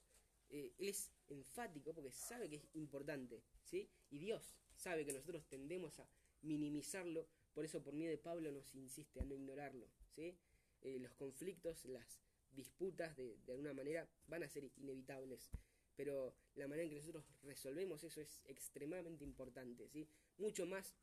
[0.50, 3.90] Eh, él es enfático porque sabe que es importante, ¿sí?
[4.10, 6.08] Y Dios sabe que nosotros tendemos a
[6.42, 10.38] minimizarlo, por eso por medio de Pablo nos insiste a no ignorarlo, ¿sí?
[10.82, 12.22] Eh, los conflictos, las
[12.52, 15.50] disputas de, de alguna manera van a ser inevitables,
[15.96, 20.08] pero la manera en que nosotros resolvemos eso es extremadamente importante, ¿sí?
[20.38, 20.96] Mucho más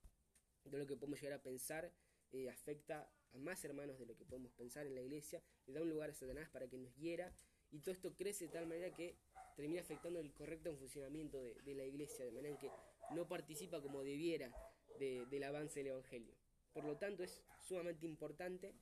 [0.64, 1.92] de lo que podemos llegar a pensar,
[2.32, 5.82] eh, afecta a más hermanos de lo que podemos pensar en la iglesia, le da
[5.82, 7.32] un lugar a Satanás para que nos hiera,
[7.70, 9.16] y todo esto crece de tal manera que
[9.57, 12.70] termina afectando el correcto funcionamiento de, la iglesia, de manera que
[13.11, 14.53] no participa como debiera
[14.99, 16.34] del avance del Evangelio.
[16.72, 18.74] Por lo tanto, es sumamente importante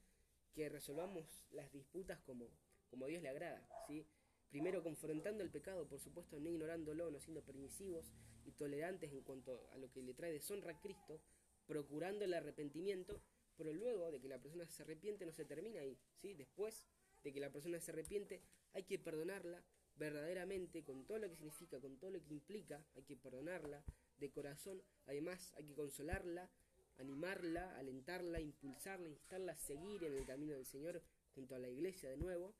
[0.54, 2.48] que resolvamos las disputas como,
[2.90, 4.06] como Dios le agrada, ¿sí?
[4.50, 8.12] Primero confrontando el pecado, por supuesto, no ignorándolo, no siendo permisivos
[8.44, 11.20] y tolerantes en cuanto a lo que le trae deshonra a Cristo,
[11.66, 13.22] procurando el arrepentimiento,
[13.56, 16.34] pero luego de que la persona se arrepiente no se termina ahí, ¿sí?
[16.34, 16.86] Después
[17.22, 18.42] de que la persona se arrepiente,
[18.74, 19.64] hay que perdonarla
[19.96, 23.84] verdaderamente, con todo lo que significa, con todo lo que implica, hay que perdonarla
[24.18, 26.50] de corazón, además hay que consolarla,
[26.98, 31.02] animarla, alentarla, impulsarla, instarla a seguir en el camino del Señor
[31.34, 32.54] junto a la iglesia de nuevo,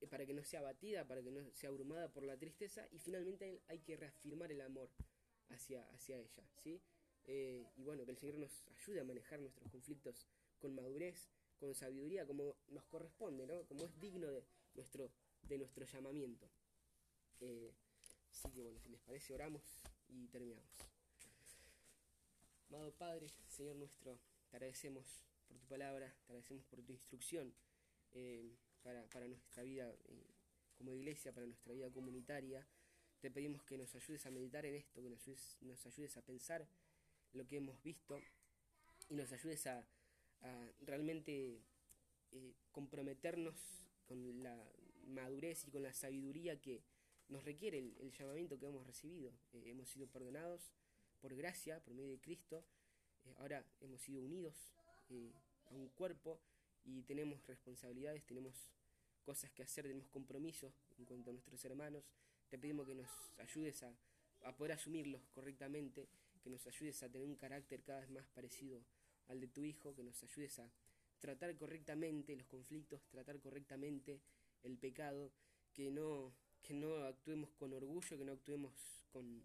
[0.00, 2.98] eh, para que no sea abatida, para que no sea abrumada por la tristeza y
[2.98, 4.90] finalmente hay que reafirmar el amor
[5.48, 6.80] hacia, hacia ella, ¿sí?
[7.24, 10.26] Eh, y bueno, que el Señor nos ayude a manejar nuestros conflictos
[10.58, 11.28] con madurez,
[11.58, 13.64] con sabiduría, como nos corresponde, ¿no?
[13.66, 14.44] Como es digno de
[14.74, 16.48] nuestro, de nuestro llamamiento.
[17.40, 17.74] Eh,
[18.30, 19.62] así que bueno, si les parece, oramos
[20.08, 20.97] y terminamos.
[22.70, 27.54] Amado Padre, Señor nuestro, te agradecemos por tu palabra, te agradecemos por tu instrucción
[28.82, 30.26] para, nuestra vida eh,
[30.76, 32.66] como iglesia, para nuestra vida comunitaria.
[33.20, 36.68] Te pedimos que nos ayudes a meditar en esto, que nos ayudes, a pensar
[37.32, 38.20] lo que hemos visto
[39.08, 39.86] y nos ayudes a,
[40.82, 41.62] realmente
[42.32, 43.56] eh, comprometernos
[44.04, 44.62] con la
[45.06, 46.82] madurez y con la sabiduría que
[47.28, 49.32] nos requiere el, llamamiento que hemos recibido.
[49.54, 50.70] Eh, hemos sido perdonados
[51.20, 52.64] por gracia, por medio de Cristo.
[53.38, 54.54] ahora hemos sido unidos
[55.66, 56.40] a un cuerpo
[56.84, 58.54] y tenemos responsabilidades, tenemos
[59.24, 62.02] cosas que hacer, tenemos compromisos en cuanto a nuestros hermanos.
[62.48, 63.94] Te pedimos que nos ayudes a,
[64.56, 66.08] poder asumirlos correctamente,
[66.42, 68.82] que nos ayudes a tener un carácter cada vez más parecido
[69.26, 70.70] al de tu hijo, que nos ayudes a
[71.18, 74.20] tratar correctamente los conflictos, tratar correctamente
[74.62, 75.30] el pecado,
[75.74, 78.72] que no, que no actuemos con orgullo, que no actuemos
[79.12, 79.44] con,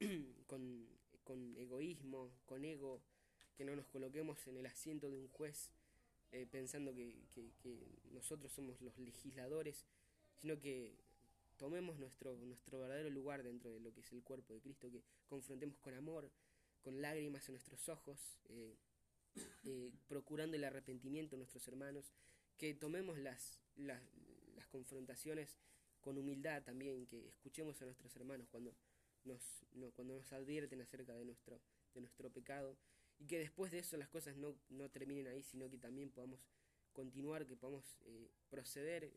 [1.24, 3.02] con egoísmo, con ego,
[3.56, 5.70] que no nos coloquemos en el asiento de un juez
[6.32, 7.20] eh, pensando que,
[8.12, 9.84] nosotros somos los legisladores,
[10.36, 10.96] sino que
[11.58, 15.02] tomemos nuestro, nuestro verdadero lugar dentro de lo que es el cuerpo de Cristo, que
[15.26, 16.30] confrontemos con amor,
[16.80, 18.76] con lágrimas en nuestros ojos, eh,
[19.64, 22.12] eh, procurando el arrepentimiento de nuestros hermanos,
[22.56, 24.02] que tomemos las, las,
[24.54, 25.58] las, confrontaciones
[26.00, 28.74] con humildad también, que escuchemos a nuestros hermanos cuando
[29.24, 29.64] nos,
[29.94, 31.60] cuando nos advierten acerca de nuestro,
[31.94, 32.76] de nuestro pecado
[33.18, 36.40] y que después de eso las cosas no, no terminen ahí, sino que también podamos
[36.92, 39.12] continuar, que podamos eh, proceder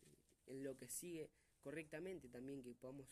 [0.47, 1.29] en lo que sigue
[1.59, 3.07] correctamente, también que podamos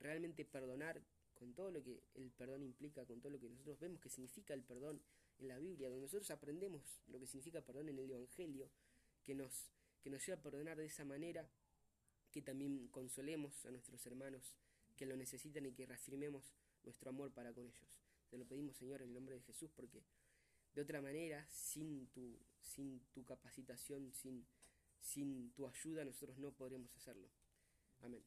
[0.00, 1.00] realmente perdonar
[1.34, 4.54] con todo lo que el perdón implica, con todo lo que nosotros vemos que significa
[4.54, 5.00] el perdón
[5.38, 8.70] en la Biblia, donde nosotros aprendemos lo que significa perdón en el Evangelio,
[9.24, 9.70] que nos,
[10.02, 11.48] que nos lleva a perdonar de esa manera,
[12.30, 14.56] que también consolemos a nuestros hermanos
[14.96, 18.00] que lo necesitan y que reafirmemos nuestro amor para con ellos.
[18.30, 20.02] Te lo pedimos, Señor, en el nombre de Jesús, porque
[20.74, 24.46] de otra manera, sin tu, sin tu capacitación, sin,
[25.00, 27.28] sin tu ayuda, nosotros no podremos hacerlo.
[28.00, 28.24] Amén.